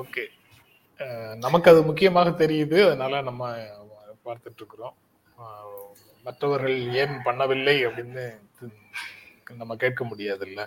ஓகே. 0.00 0.24
நமக்கு 1.36 1.70
அது 1.72 1.80
முக்கியமாக 1.82 2.30
தெரியுது. 2.40 2.78
அதனால 2.86 3.20
நம்ம 3.22 3.42
பார்த்துட்டு 4.26 4.60
இருக்கிறோம் 4.60 4.96
மற்றவர்கள் 6.24 6.78
ஏன் 7.02 7.14
பண்ணவில்லை 7.26 7.76
அப்படின்னு 7.86 8.24
நம்ம 9.60 9.76
கேட்க 9.76 10.02
முடியாது 10.04 10.44
இல்ல 10.48 10.60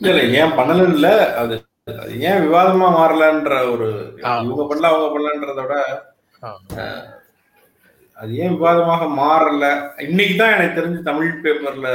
இல்ல 0.00 0.20
ஏன் 0.40 0.56
பண்ணல 0.58 0.84
இல்ல. 0.92 1.08
அது 1.42 1.54
ஏன் 2.28 2.42
விவாதமா 2.46 2.88
மாறலன்ற 2.96 3.54
ஒரு 3.72 3.88
இவங்க 4.44 4.62
பண்ணல 4.70 4.90
அவங்க 4.90 5.06
பண்ணலன்றத 5.14 5.62
விட 5.64 5.76
அது 8.16 8.30
ஏன் 8.44 8.54
விவாதமாக 8.56 9.04
மாறல? 9.20 9.64
இன்னைக்கு 10.06 10.34
தான் 10.40 10.54
எனக்கு 10.56 10.78
தெரிஞ்சு 10.78 11.00
தமிழ் 11.08 11.42
பேப்பர்ல 11.44 11.88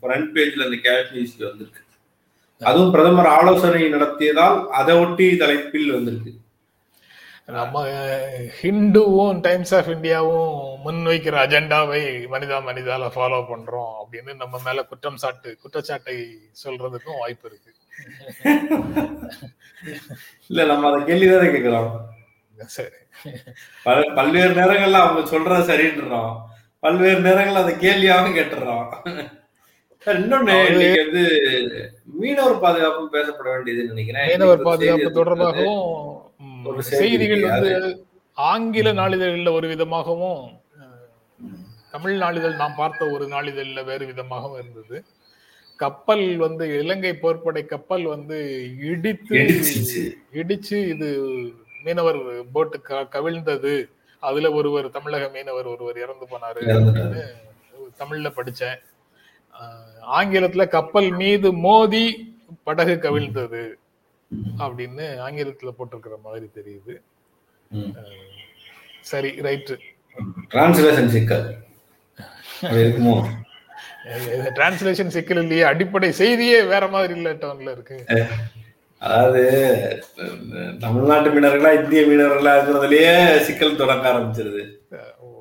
ஃப்ரண்ட் 0.00 0.30
பேஜ்ல 0.36 0.66
அந்த 0.66 0.78
கேஷ்மீஸ்க்கு 0.86 1.48
வந்திருக்கு. 1.48 1.82
அதுவும் 2.60 2.92
பிரதமர் 2.94 3.28
ஆலோசனை 3.36 3.82
நடத்தியதால் 3.94 4.56
அதை 4.78 4.94
ஒட்டி 5.02 5.26
தலைப்பில் 5.42 5.94
வந்திருக்கு. 5.96 6.32
நம்ம 7.58 7.84
ஹிந்துவும் 8.60 9.38
டைம்ஸ் 9.46 9.74
ஆஃப் 9.78 9.92
இந்தியாவும் 9.94 10.50
முன்வைக்கிற 10.84 11.36
அஜெண்டாவை 11.44 12.02
மனிதா 12.34 12.58
மனிதால 12.68 13.08
ஃபாலோ 13.14 13.40
பண்றோம் 13.52 13.92
அப்படின்னு 14.02 14.34
நம்ம 14.42 14.60
மேல 14.66 14.84
குற்றம் 14.90 15.20
சாட்டு 15.24 15.50
குற்றச்சாட்டை 15.62 16.16
சொல்றதுக்கும் 16.64 17.20
வாய்ப்பு 17.22 17.48
இருக்கு. 17.50 17.72
இல்ல 20.46 20.64
நம்ம 20.64 21.00
அதை 21.00 21.14
கேள்விதானே 21.14 21.50
கேட்கிறோம். 21.50 22.10
பல்வேறு 24.14 24.54
நேரங்கள்ல 24.54 24.92
அவங்க 24.92 25.28
சொல்றது 25.28 25.78
சரின்றோம் 25.78 26.36
பல்வேறு 26.78 27.18
நேரங்கள்ல 27.18 27.52
அதை 27.52 27.74
கேள்வியாகவும் 27.74 28.36
கேட்டுறோம். 28.36 28.94
இன்னொன்னு 30.04 30.46
அதாவது- 30.46 30.70
இன்னைக்கு 30.70 31.04
வந்து 31.04 32.00
மீனவர் 32.04 32.58
பாதுகாப்பு 32.58 33.08
பேசப்பட 33.12 33.48
வேண்டியதுன்னு 33.48 33.86
நினைக்கிறேன். 33.86 34.26
மீனவர் 34.26 34.62
பாதுகாப்பு. 34.62 35.24
தொடர்பாகவும் 35.24 36.66
ஒரு 36.66 36.82
செய்திகள். 36.82 37.40
வந்து 37.40 38.06
ஆங்கில 38.32 38.92
நாளிதழில் 38.92 39.52
ஒரு 39.52 39.68
விதமாகவும் 39.68 40.60
தமிழ் 41.90 42.16
நாளிதழ் 42.16 42.54
நாம் 42.54 42.74
பார்த்த 42.76 43.10
ஒரு 43.10 43.26
நாளிதழில் 43.26 43.84
வேறு 43.84 44.06
விதமாகவும் 44.06 44.60
இருந்தது. 44.60 45.04
கப்பல் 45.82 46.26
வந்து 46.36 46.66
இலங்கை 46.78 47.12
போர்ப்படை 47.22 47.62
கப்பல் 47.64 48.04
வந்து 48.04 48.38
இடித்து. 48.90 49.38
இடிச்சு 50.32 50.76
இது 50.92 51.08
மீனவர் 51.84 52.18
போட்டு 52.52 52.78
கவிழ்ந்தது. 52.88 53.74
அதுல 54.28 54.50
ஒருவர் 54.52 54.86
தமிழக 54.90 55.28
மீனவர் 55.28 55.66
ஒருவர் 55.66 55.98
இறந்து 56.04 56.26
போனாரு 56.32 56.60
தமிழ்ல 58.00 58.30
படிச்சேன். 58.36 58.78
ஆங்கிலத்துல 60.18 60.68
கப்பல் 60.68 61.10
மீது 61.10 61.48
மோதி 61.66 62.04
படகு 62.64 62.94
கவிழ்ந்தது 63.00 63.62
அப்படின்னு 64.58 65.06
ஆங்கிலத்துல 65.26 65.70
போட்டிருக்கிற 65.78 66.16
மாதிரி 66.24 66.46
தெரியுது. 66.58 66.94
சரி 69.00 69.30
ரைட்டு. 69.46 69.76
டிரான்ஸ்லேஷன் 70.50 71.12
சிக்கல். 71.16 71.46
இருக்குமோ? 72.60 73.16
டிரான்ஸ்லேஷன் 74.56 75.14
சிக்கல் 75.16 75.40
இல்லையே 75.42 75.64
அடிப்படை 75.70 76.08
செய்தியே 76.20 76.58
வேற 76.72 76.84
மாதிரி 76.94 77.14
இல்ல 77.18 77.30
டோன்ல 77.42 77.74
இருக்கு. 77.76 77.96
அதாவது 79.02 79.42
தமிழ்நாட்டு 80.84 81.28
மீனவர்களா 81.34 81.70
இந்திய 81.78 82.02
மீனவர்களா 82.10 82.52
இருக்கிறதுலயே 82.56 83.14
சிக்கல் 83.46 83.80
தொடங்க 83.80 84.06
ஆரம்பிச்சிருது. 84.12 84.62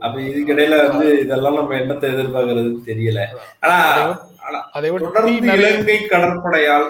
அப்ப 0.05 0.15
இதுக்கிடையில 0.29 0.75
வந்து 0.87 1.07
இதெல்லாம் 1.23 1.57
நம்ம 1.59 1.75
என்னத்தை 1.81 2.07
எதிர்பார்க்கறதுன்னு 2.13 2.87
தெரியல. 2.89 3.23
ஆனா 3.65 3.77
தொடர்ந்து 5.05 5.53
இலங்கை 5.57 5.97
கடற்படையால் 6.13 6.87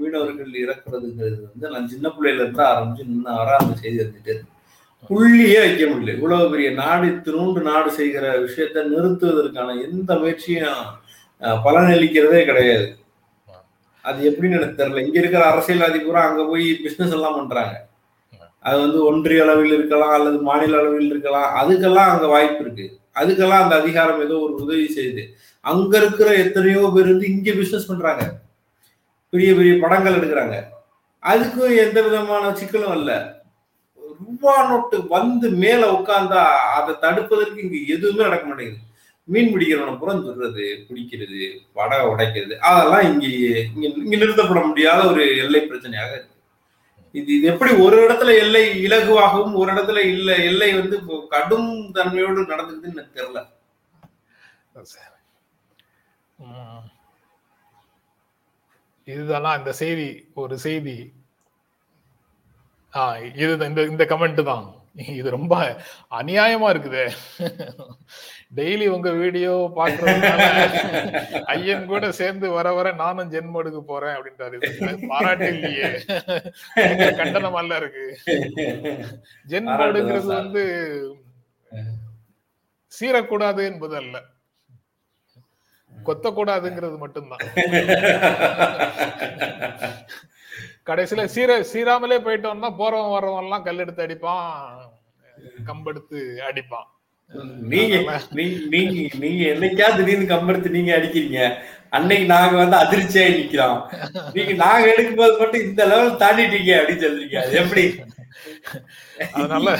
மீனவர்கள் 0.00 0.52
இறக்குறதுங்கிறது 0.64 1.38
வந்து 1.46 1.72
நான் 1.74 1.90
சின்ன 1.92 2.08
பிள்ளையில 2.16 2.42
இருந்து 2.44 2.64
ஆரம்பிச்சு 2.72 3.04
இன்னும் 3.06 3.38
வர 3.40 3.56
அந்த 3.62 3.76
செய்தி 3.82 4.00
இருக்கு. 4.04 4.34
புள்ளியே 5.10 5.58
வைக்க 5.64 5.84
முடியல. 5.90 6.14
இவ்வளவு 6.16 6.50
பெரிய 6.54 6.70
நாடு 6.80 7.06
திருண்டு 7.26 7.60
நாடு 7.68 7.90
செய்கிற 7.98 8.24
விஷயத்த 8.46 8.84
நிறுத்துவதற்கான 8.94 9.76
எந்த 9.86 10.10
முயற்சியும் 10.22 10.82
பலனளிக்கிறதே 11.40 12.44
கிடையாது. 12.44 12.86
அது 14.04 14.30
எப்படின்னு 14.30 14.58
எனக்கு 14.58 14.78
தெரியல. 14.80 15.04
இங்க 15.06 15.18
இருக்கிற 15.18 15.44
அரசியல்வாதி 15.52 15.98
பூரா 15.98 16.20
அங்க 16.28 16.42
போய் 16.44 16.66
பிசினஸ் 16.84 17.10
எல்லாம் 17.10 17.36
பண்றாங்க. 17.38 17.74
அது 18.62 18.80
வந்து 18.80 19.04
ஒன்றிய 19.04 19.42
அளவில் 19.42 19.72
இருக்கலாம் 19.72 20.10
அல்லது 20.10 20.38
மாநில 20.38 20.78
அளவில் 20.78 21.10
இருக்கலாம். 21.10 21.48
அதுக்கெல்லாம் 21.60 22.10
அங்க 22.12 22.26
வாய்ப்பு 22.26 22.64
இருக்கு. 22.64 22.86
அதுக்கெல்லாம் 23.14 23.62
அந்த 23.64 23.74
அதிகாரம் 23.76 24.20
ஏதோ 24.20 24.34
ஒரு 24.38 24.54
உதவி 24.54 24.86
செய்யுது. 24.96 25.22
அங்க 25.64 25.96
இருக்கிற 25.96 26.28
எத்தனையோ 26.34 26.90
பேர் 26.94 27.10
வந்து 27.12 27.26
இங்க 27.26 27.50
பிசினஸ் 27.52 27.88
பண்றாங்க. 27.88 28.24
பெரிய 29.32 29.54
பெரிய 29.54 29.74
படங்கள் 29.82 30.18
எடுக்கிறாங்க. 30.18 30.56
அதுக்கும் 31.22 31.76
எந்த 31.76 32.02
விதமான 32.02 32.52
சிக்கலும் 32.60 32.96
இல்ல 33.00 33.38
ரூபா 34.20 34.68
நோட்டு 34.68 34.96
வந்து 35.08 35.50
மேல 35.50 35.82
உட்கார்ந்தா 35.92 36.42
அதை 36.78 36.94
தடுப்பதற்கு 37.00 37.58
இங்க 37.64 37.76
எதுவுமே 37.94 38.22
நடக்க 38.24 38.46
மாட்டேங்குது. 38.46 38.80
மீன் 39.32 39.52
பிடிக்கிறவனை 39.52 39.98
புறம் 39.98 40.24
சொல்றது 40.24 40.64
பிடிக்கிறது 40.88 41.40
வடை 41.72 41.98
உடைக்கிறது 42.12 42.54
அதெல்லாம் 42.70 43.04
இங்க 43.10 43.26
இங்க 43.74 43.86
இங்க 44.02 44.16
நிறுத்தப்பட 44.16 44.66
முடியாத 44.66 45.00
ஒரு 45.10 45.22
எல்லை 45.44 45.60
பிரச்சனையாக 45.62 46.12
இருக்கு. 46.12 46.36
இது 47.14 47.30
இது 47.36 47.46
எப்படி 47.52 47.72
ஒரு 47.84 47.96
இடத்துல 48.06 48.32
எல்லை 48.38 48.64
இலகுவாகவும் 48.86 49.54
ஒரு 49.54 49.70
இடத்துல 49.72 50.00
இல்ல 50.14 50.36
எல்லை 50.50 50.68
வந்து 50.74 50.96
கடும் 51.28 51.70
தன்மையோடு 51.94 52.42
நடந்துக்குதுன்னு 52.52 52.96
எனக்கு 52.96 53.16
தெரியல. 53.20 53.40
உம். 56.38 56.84
இந்த 59.58 59.72
செய்தி 59.72 60.08
ஒரு 60.34 60.58
செய்தி. 60.58 60.96
ஆஹ் 62.92 63.18
இது 63.42 63.66
இந்த 63.66 63.82
இந்த 63.82 64.04
கமெண்ட் 64.10 64.42
தான். 64.42 64.66
இது 65.18 65.30
ரொம்ப 65.30 65.54
அநியாயமா 66.10 66.68
இருக்குது. 66.74 67.02
டெய்லி 68.58 68.86
உங்க 68.94 69.10
வீடியோ 69.10 69.52
பாக்குறதுனால 69.76 70.44
ஐயன் 71.54 71.84
கூட 71.90 72.12
சேர்ந்து 72.20 72.46
வர 72.50 72.72
வர 72.72 72.92
நானும் 72.92 73.30
ஜென்மோடுக்கு 73.34 73.80
போறேன் 73.80 74.16
அப்படின்றாரு. 74.16 74.56
பாராட்டு 75.10 75.48
இல்லையே. 75.54 75.90
கண்டனம் 77.20 77.58
அல்ல 77.60 77.76
இருக்கு. 77.76 78.04
ஜென்மோடுங்கிறது. 79.52 80.28
வந்து 80.40 80.64
சீரக்கூடாது 82.98 83.62
என்பது 83.70 83.96
அல்ல. 84.02 84.16
கொத்தக்கூடாதுங்கிறது 86.08 86.96
மட்டும்தான். 87.04 87.44
கடைசியில 90.88 91.24
சீர 91.34 91.50
சீராமலே 91.72 92.18
போயிட்டோம்னா 92.26 92.70
போறவன் 92.80 93.12
வர்றவன் 93.14 93.44
எல்லாம் 93.46 93.66
கல் 93.66 93.82
எடுத்து 93.84 94.06
அடிப்பான் 94.06 94.48
கம்பெடுத்து 95.68 96.18
அடிப்பான். 96.48 96.88
நீங்க 97.60 97.96
நீ- 98.32 98.66
நீங்க 98.68 99.16
நீங்க 99.18 99.44
என்னைக்கா 99.44 99.96
திடீர்னு 99.96 100.26
கம்பெடுத்து 100.26 100.70
நீங்க 100.70 100.96
அடிக்கிறீங்க? 100.96 101.54
அன்னைக்கு 101.88 102.26
நாங்க 102.26 102.64
வந்து 102.64 102.76
அதிர்ச்சியா 102.76 103.32
நிக்கிறோம். 103.32 103.78
நீங்க 104.32 104.52
நாங்க 104.52 104.94
எடுக்கும்போது 104.98 105.38
மட்டும் 105.38 105.60
இந்த 105.60 105.86
லெவல் 105.86 106.10
தாண்டிட்டீங்க 106.10 106.72
அப்படின்னு 106.76 107.04
சொல்றீங்க. 107.04 107.36
அது 107.36 107.56
எப்படி? 107.56 107.94
அதனால 109.32 109.78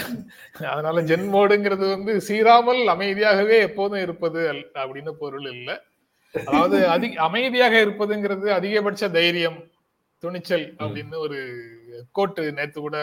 அதனால 0.60 1.02
ஜென்மோடுங்கிறது 1.02 1.88
வந்து 1.88 2.20
சீராமல் 2.28 2.86
அமைதியாகவே 2.86 3.60
எப்போதும் 3.60 4.00
இருப்பது 4.00 4.52
அப்படின்னு 4.74 5.10
பொருள் 5.10 5.50
இல்லை. 5.52 5.80
அதாவது 6.46 6.88
அதிக 6.88 7.22
அமைதியாக 7.22 7.84
இருப்பதுங்கிறது 7.84 8.46
அதிகபட்ச 8.48 9.08
தைரியம் 9.08 9.70
துணிச்சல் 10.18 10.74
அப்படின்னு 10.78 11.16
ஒரு 11.16 11.38
கோட்டு 12.12 12.52
நேத்து 12.52 12.78
கூட 12.80 12.96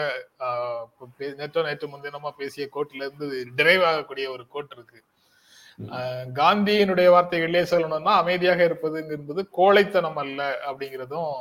நேற்றோ 1.38 1.62
நேற்று 1.64 1.86
முன்தினமா 1.88 2.30
பேசிய 2.38 2.68
கோட்ல 2.74 3.02
இருந்து 3.04 3.28
டிரைவ் 3.56 3.82
ஆகக்கூடிய 3.82 4.26
ஒரு 4.30 4.44
கோட் 4.48 4.74
இருக்கு. 4.76 5.00
காந்தியினுடைய 6.40 7.08
வார்த்தைகளிலே 7.14 7.62
சொல்லணும்னா 7.72 8.14
அமைதியாக 8.22 8.64
இருப்பது 8.64 8.98
என்பது 9.16 9.48
கோழைத்தனம் 9.50 10.16
அல்ல 10.16 10.40
அப்படிங்கிறதும் 10.70 11.32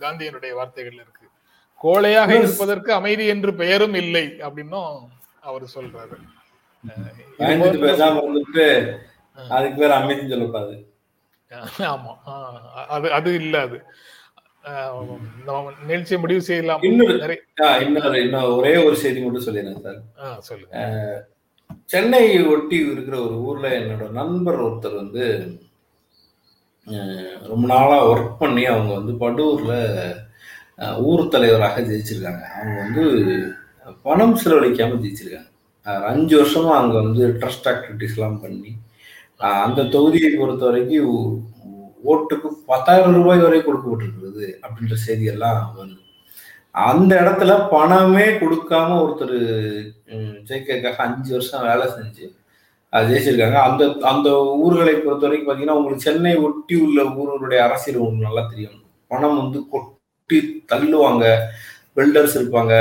காந்தியினுடைய 0.00 0.52
வார்த்தைகள் 0.54 0.98
இருக்கு. 1.04 1.26
கோழையாக 1.82 2.30
இருப்பதற்கு 2.42 2.92
அமைதி 2.92 3.26
என்று 3.26 3.54
பெயரும் 3.54 3.94
இல்லை 3.94 4.26
அப்படின்னும் 4.46 4.92
அவர் 5.40 5.66
சொல்றாரு. 5.74 6.16
அதுக்கு 9.56 9.78
பேர் 9.80 9.96
அமைதின்னு 9.98 10.32
சொல்லக்கூடாது. 10.32 10.74
ஆமா. 11.92 12.12
அது 12.96 13.12
அது 13.12 13.30
இல்ல 13.34 13.60
அது. 13.60 13.78
நிகழ்ச்சியை 15.86 16.20
முடிவு 16.20 16.42
செய்யலாம். 16.48 16.82
இன்னொரு 16.82 18.56
ஒரே 18.56 18.72
ஒரு 18.84 18.96
செய்தி 19.02 19.20
மட்டும் 19.24 19.46
சொல்லிடுறேன் 19.46 19.82
சார். 19.86 20.40
சொல்லுங்க. 20.48 20.74
சென்னை 21.84 22.22
ஒட்டி 22.46 22.76
இருக்கிற 22.92 23.16
ஒரு 23.26 23.36
ஊர்ல 23.46 23.66
என்னோட 23.78 24.04
நண்பர் 24.18 24.62
ஒருத்தர் 24.64 25.00
வந்து 25.02 25.24
ரொம்ப 27.50 27.64
நாளா 27.66 27.98
ஒர்க் 28.10 28.38
பண்ணி 28.38 28.64
அவங்க 28.72 28.92
வந்து 28.98 29.14
படூர்ல 29.22 29.72
ஊர் 31.08 31.22
தலைவராக 31.28 31.80
ஜெயிச்சிருக்காங்க. 31.80 32.44
அவங்க 32.58 32.76
வந்து 32.82 33.04
பணம் 34.02 34.36
செலவழிக்காம 34.42 34.98
ஜெயிச்சிருக்காங்க. 35.04 35.50
அஞ்சு 36.10 36.34
வருஷமா 36.40 36.72
அங்க 36.80 36.96
வந்து 37.02 37.24
ட்ரஸ்ட் 37.40 37.68
ஆக்டிவிட்டிஸ் 37.72 38.16
எல்லாம் 38.16 38.40
பண்ணி 38.40 38.72
அந்த 39.64 39.80
தொகுதியை 39.94 40.30
பொறுத்த 40.38 40.64
வரைக்கும் 40.64 41.18
ஓட்டுக்கு 42.10 42.48
பத்தாயிரம் 42.70 43.16
ரூபாய் 43.18 43.44
வரை 43.44 43.60
கொடுக்கப்பட்டிருக்கிறது 43.60 44.46
அப்படின்ற 44.64 44.96
செய்தியெல்லாம் 45.06 45.60
வருது. 45.78 46.02
அந்த 46.88 47.12
இடத்துல 47.22 47.52
பணமே 47.72 48.26
கொடுக்காம 48.40 48.96
ஒருத்தர் 49.04 49.38
ஜெயிக்கிறதுக்காக 50.48 51.00
அஞ்சு 51.06 51.30
வருஷம் 51.36 51.64
வேலை 51.68 51.86
செஞ்சு 51.96 52.26
அது 52.92 53.08
ஜெயிச்சிருக்காங்க. 53.10 53.58
அந்த 53.68 53.82
அந்த 54.10 54.28
ஊர்களை 54.64 54.94
பொறுத்த 54.96 55.26
வரைக்கும் 55.26 55.48
பார்த்தீங்கன்னா 55.48 55.78
உங்களுக்கு 55.78 56.06
சென்னை 56.08 56.34
ஒட்டி 56.46 56.76
உள்ள 56.84 57.00
ஊர்களுடைய 57.20 57.60
அரசியல் 57.66 58.00
உங்களுக்கு 58.02 58.28
நல்லா 58.28 58.44
தெரியும். 58.52 58.78
பணம் 59.12 59.40
வந்து 59.40 59.58
கொட்டி 59.72 60.38
தள்ளுவாங்க. 60.72 61.24
பில்டர்ஸ் 61.96 62.36
இருப்பாங்க. 62.38 62.74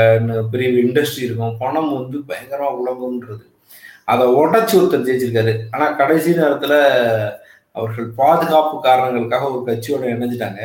பெரிய 0.53 0.70
இண்டஸ்ட்ரி 0.86 1.24
இருக்கும். 1.28 1.57
பணம் 1.63 1.91
வந்து 1.99 2.18
பயங்கரமாக 2.30 2.80
உலகம்ன்றது 2.82 3.45
அதை 4.13 4.26
உடச்சி 4.41 4.74
ஒருத்தர் 4.80 5.05
ஜெயிச்சிருக்காரு. 5.07 5.53
ஆனால் 5.74 5.95
கடைசி 6.01 6.30
நேரத்தில் 6.41 6.80
அவர்கள் 7.80 8.07
பாதுகாப்பு 8.21 8.75
காரணங்களுக்காக 8.88 9.49
ஒரு 9.53 9.61
கட்சியோட 9.69 10.05
இணைஞ்சிட்டாங்க. 10.15 10.61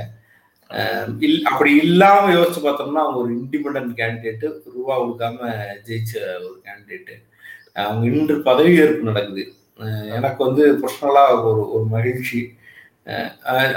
இல் 1.26 1.40
அப்படி 1.50 1.72
இல்லாம 1.86 2.30
யோசிச்சு 2.36 2.60
பார்த்தோம்னா 2.66 3.02
அவங்க 3.04 3.18
ஒரு 3.24 3.32
இண்டிபெண்ட் 3.40 3.90
கேண்டிடேட்டு 4.00 4.46
ரூபா 4.74 4.94
கொடுக்காம 5.00 5.50
ஜெயிச்ச 5.88 6.12
ஒரு 6.46 6.56
கேண்டிடேட்டு 6.66 7.14
அவங்க 7.86 8.04
இன்று 8.12 8.34
பதவியேற்பு 8.48 9.08
நடக்குது. 9.10 9.44
எனக்கு 10.16 10.40
வந்து 10.46 10.64
பர்சனலா 10.82 11.24
ஒரு 11.48 11.62
ஒரு 11.74 11.84
மகிழ்ச்சி. 11.94 12.40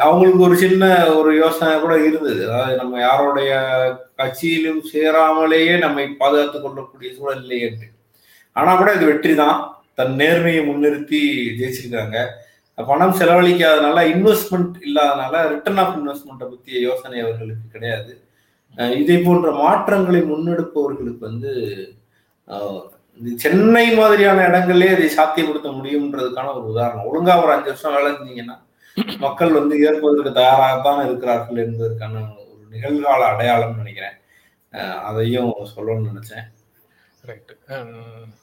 அவங்களுக்கு 0.06 0.42
ஒரு 0.48 0.56
சின்ன 0.64 0.84
ஒரு 1.18 1.30
யோசனை 1.44 1.76
கூட 1.84 1.94
இருந்தது. 2.08 2.42
அதாவது 2.50 2.76
நம்ம 2.82 3.00
யாருடைய 3.08 3.52
கட்சியிலும் 4.20 4.82
சேராமலேயே 4.92 5.76
நம்மை 5.86 6.06
பாதுகாத்துக் 6.22 6.66
கொள்ளக்கூடிய 6.66 7.12
சூழல் 7.18 7.42
இல்லையே 7.44 7.70
ஆனா 8.56 8.72
கூட 8.82 8.90
இது 8.98 9.06
வெற்றி 9.12 9.34
தான் 9.44 9.58
தன் 10.00 10.14
நேர்மையை 10.22 10.62
முன்னிறுத்தி 10.68 11.22
ஜெயிச்சிருக்காங்க. 11.60 12.18
பணம் 12.76 13.16
செலவழிக்காதனால 13.16 13.98
இன்வெஸ்ட்மெண்ட் 14.14 14.76
இல்லாதனால 14.86 15.48
ரிட்டர்ன் 15.48 15.78
ஆஃப் 15.78 15.98
இன்வெஸ்ட்மெண்ட்டை 15.98 16.50
பற்றிய 16.50 16.80
யோசனை 16.80 17.20
அவர்களுக்கு 17.20 17.68
கிடையாது. 17.72 18.24
அஹ் 18.78 18.96
இதை 18.98 19.18
போன்ற 19.18 19.52
மாற்றங்களை 19.52 20.22
முன்னெடுப்பவர்களுக்கு 20.22 21.18
வந்து 21.20 21.54
இந்த 23.18 23.36
சென்னை 23.36 23.96
மாதிரியான 23.96 24.48
இடங்களே 24.48 24.90
இதை 24.92 25.10
சாத்தியப்படுத்த 25.18 25.68
முடியும்ன்றதுக்கான 25.68 26.54
ஒரு 26.56 26.66
உதாரணம். 26.66 27.06
ஒழுங்கா 27.06 27.44
ஒரு 27.44 27.52
அஞ்சு 27.52 27.66
வருஷம் 27.66 27.94
வேலை 27.94 28.12
செஞ்சீங்கன்னா 28.12 28.58
மக்கள் 29.18 29.52
வந்து 29.52 29.82
ஏற்பதற்கு 29.82 30.42
தயாராகத்தான் 30.42 31.06
இருக்கிறார்கள் 31.06 31.66
என்பதற்கான 31.66 32.20
ஒரு 32.20 32.66
நிகழ்கால 32.72 33.24
அடையாளம்னு 33.32 33.76
நினைக்கிறேன். 33.76 34.18
அதையும் 35.04 35.54
சொல்லணும்னு 35.76 36.12
நினைச்சேன். 36.16 36.46
ரைட் 37.22 37.58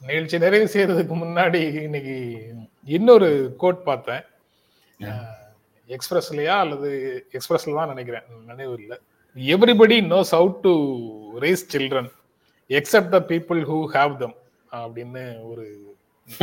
நிகழ்ச்சி 0.07 0.37
நிறைவு 0.37 0.69
செய்யறதுக்கு 0.73 1.15
முன்னாடி 1.15 1.81
இன்னைக்கு 1.81 2.45
இன்னொரு 2.87 3.55
கோட் 3.57 3.83
பார்த்தேன். 3.83 4.23
எக்ஸ்பிரஸ்லயா 5.89 6.55
அல்லது 6.63 6.89
எக்ஸ்பிரஸ்ல 7.33 7.75
தான் 7.75 7.87
நினைக்கிறேன். 7.87 8.25
நினைவு 8.47 8.75
இல்லை. 8.79 8.97
Everybody 9.35 9.97
knows 10.13 10.33
how 10.37 10.49
to 10.61 10.73
raise 11.39 11.77
children 11.77 12.11
except 12.69 13.09
the 13.09 13.19
people 13.31 13.61
who 13.71 13.79
have 13.95 14.17
them 14.17 14.37
அப்படின்னு 14.71 15.43
ஒரு 15.43 15.65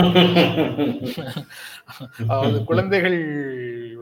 அதாவது 2.21 2.65
குழந்தைகள் 2.65 3.17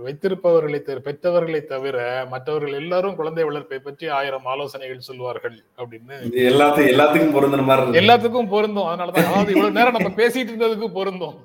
வைத்திருப்பவர்களை 0.05 0.79
பெற்றவர்களை 1.07 1.65
தவிர 1.65 2.27
மற்றவர்கள் 2.31 2.73
எல்லாரும் 2.73 3.15
குழந்தை 3.15 3.45
வளர்ப்பை 3.45 3.79
பற்றி 3.79 4.09
ஆயிரம் 4.09 4.45
ஆலோசனைகள் 4.45 5.07
சொல்வார்கள் 5.09 5.65
அப்படின்னு. 5.81 6.17
எல்லாத்துக்கும் 6.51 6.93
எல்லாத்துக்கும் 6.95 7.37
பொருந்துற 7.37 7.65
மாதிரி. 7.65 7.99
எல்லாத்துக்கும் 8.03 8.53
பொருந்தும். 8.55 8.89
அதனாலதான் 8.91 9.29
அதாவது 9.31 9.53
இவ்வளவு 9.55 9.77
நேரம் 9.79 9.97
நம்ம 9.99 10.11
பேசிட்டு 10.23 10.53
இருந்ததுக்கு 10.53 10.89
பொருந்தும். 10.93 11.37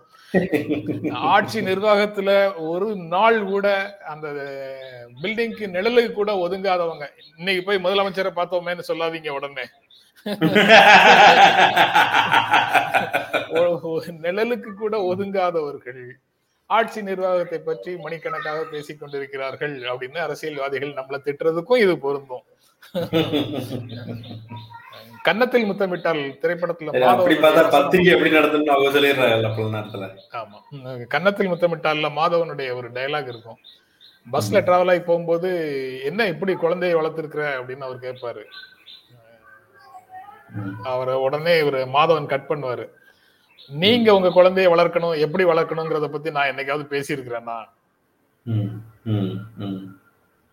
ஆட்சி 1.34 1.59
நிர்வாகத்துல 1.59 2.29
ஒரு 2.69 2.95
நாள் 2.95 3.38
கூட 3.43 3.67
அந்த 4.13 4.27
பில்டிங்க்கு 5.21 5.65
நிழலுக்கு 5.75 6.11
கூட 6.11 6.31
ஒதுங்காதவங்க. 6.47 7.05
இன்னைக்கு 7.38 7.63
போய் 7.65 7.84
முதலமைச்சரை 7.84 8.31
பார்த்தோமேன்னு 8.39 8.84
சொல்லாதீங்க 8.88 9.29
உடனே. 9.29 9.65
நிழலுக்கு 14.25 14.71
கூட 14.73 14.95
ஒதுங்காதவர்கள். 15.11 16.03
ஆட்சி 16.65 17.01
நிர்வாகத்தை 17.01 17.59
பற்றி 17.59 17.91
மணிக்கணக்காக 17.97 18.63
பேசிக் 18.63 18.99
கொண்டிருக்கிறார்கள் 18.99 19.75
அப்படின்னு 19.91 20.19
அரசியல்வாதிகள் 20.27 20.97
நம்மளை 20.99 21.19
திட்டுறதுக்கும் 21.25 21.84
இது 21.86 21.97
பொருந்தும். 22.05 22.45
கன்னத்தில் 25.24 25.69
முத்தமிட்டால் 25.69 26.21
திரைப்படத்துல 26.41 26.99
அப்படி 27.01 27.36
பார்த்தா 27.36 27.69
பத்திரிகை 27.69 28.13
எப்படி 28.13 28.32
நடத்துன்னு 28.38 28.74
அவங்க 28.76 28.99
நேரத்துல. 28.99 30.07
ஆமா. 30.32 31.07
கன்னத்தில் 31.07 31.47
முத்தமிட்டால்ல 31.47 32.09
மாதவனுடைய 32.19 32.76
ஒரு 32.76 32.91
டயலாக் 32.91 33.28
இருக்கும். 33.28 33.57
பஸ்ல 34.32 34.59
டிராவல் 34.59 34.89
ஆகி 34.89 34.99
போகும்போது 34.99 35.49
என்ன 36.03 36.28
இப்படி 36.28 36.53
குழந்தையை 36.53 36.99
வளர்த்திருக்கிற? 36.99 37.45
அப்படின்னு 37.59 37.88
அவர் 37.88 37.99
கேட்பாரு. 37.99 38.43
அவரை 40.84 41.15
உடனே 41.15 41.59
இவர் 41.59 41.88
மாதவன் 41.88 42.26
கட் 42.26 42.45
பண்ணுவாரு. 42.49 42.86
நீங்க 43.69 44.15
உங்க 44.15 44.30
குழந்தையை 44.30 44.74
வளர்க்கணும் 44.74 45.17
எப்படி 45.17 45.43
வளர்க்கணுங்கிறத 45.43 46.07
பத்தி 46.07 46.32
நான் 46.32 46.47
என்னைக்காவது 46.47 46.86
பேசியிருக்கிறேன்னா. 46.93 47.57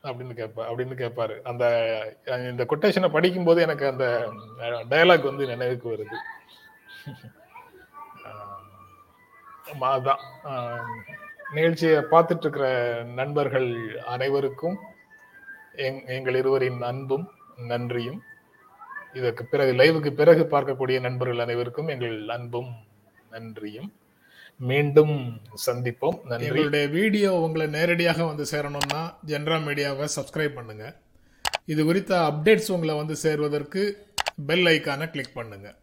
அப்படின்னு 0.02 0.34
கேட்பா 0.40 0.62
அப்படின்னு 0.70 0.94
கேட்பாரு 1.02 1.40
அந்த 1.40 1.64
இந்த 2.24 2.66
கொட்டேஷனை 2.68 3.10
படிக்கும்போது 3.10 3.62
எனக்கு 3.62 3.86
அந்த 3.86 4.32
டயலாக் 4.60 5.22
வந்து 5.22 5.46
நினைவுக்கு 5.46 5.90
வருது. 5.90 6.16
ஆமா, 9.72 9.88
அதான். 9.96 10.82
நிகழ்ச்சியை 11.54 11.98
பார்த்துட்டு 12.10 12.38
இருக்கிற 12.38 12.66
நண்பர்கள் 13.14 14.00
அனைவருக்கும் 14.06 14.78
எங் 15.76 16.06
எங்கள் 16.06 16.34
இருவரின் 16.34 16.82
அன்பும் 16.82 17.30
நன்றியும். 17.56 18.22
இதற்கு 19.12 19.44
பிறகு 19.44 19.72
லைவுக்கு 19.72 20.10
பிறகு 20.10 20.46
பார்க்கக்கூடிய 20.50 21.00
நண்பர்கள் 21.00 21.38
அனைவருக்கும் 21.38 21.88
எங்கள் 21.88 22.28
அன்பும் 22.28 22.70
நன்றியும். 23.30 23.92
மீண்டும் 24.68 25.14
சந்திப்போம். 25.66 26.16
நன்றி. 26.30 26.46
எங்களுடைய 26.46 26.84
வீடியோ 26.96 27.28
உங்களை 27.44 27.66
நேரடியாக 27.76 28.24
வந்து 28.30 28.44
சேரணும்னா 28.52 29.02
ஜென்ரா 29.30 29.58
மீடியாவை 29.66 30.06
சப்ஸ்கிரைப் 30.16 30.58
பண்ணுங்க. 30.58 30.86
இது 31.72 31.80
குறித்த 31.90 32.12
அப்டேட்ஸ் 32.30 32.72
உங்களை 32.76 32.94
வந்து 33.02 33.16
சேர்வதற்கு 33.24 33.82
பெல் 34.48 34.68
ஐக்கானை 34.74 35.06
கிளிக் 35.14 35.38
பண்ணுங்கள் 35.38 35.76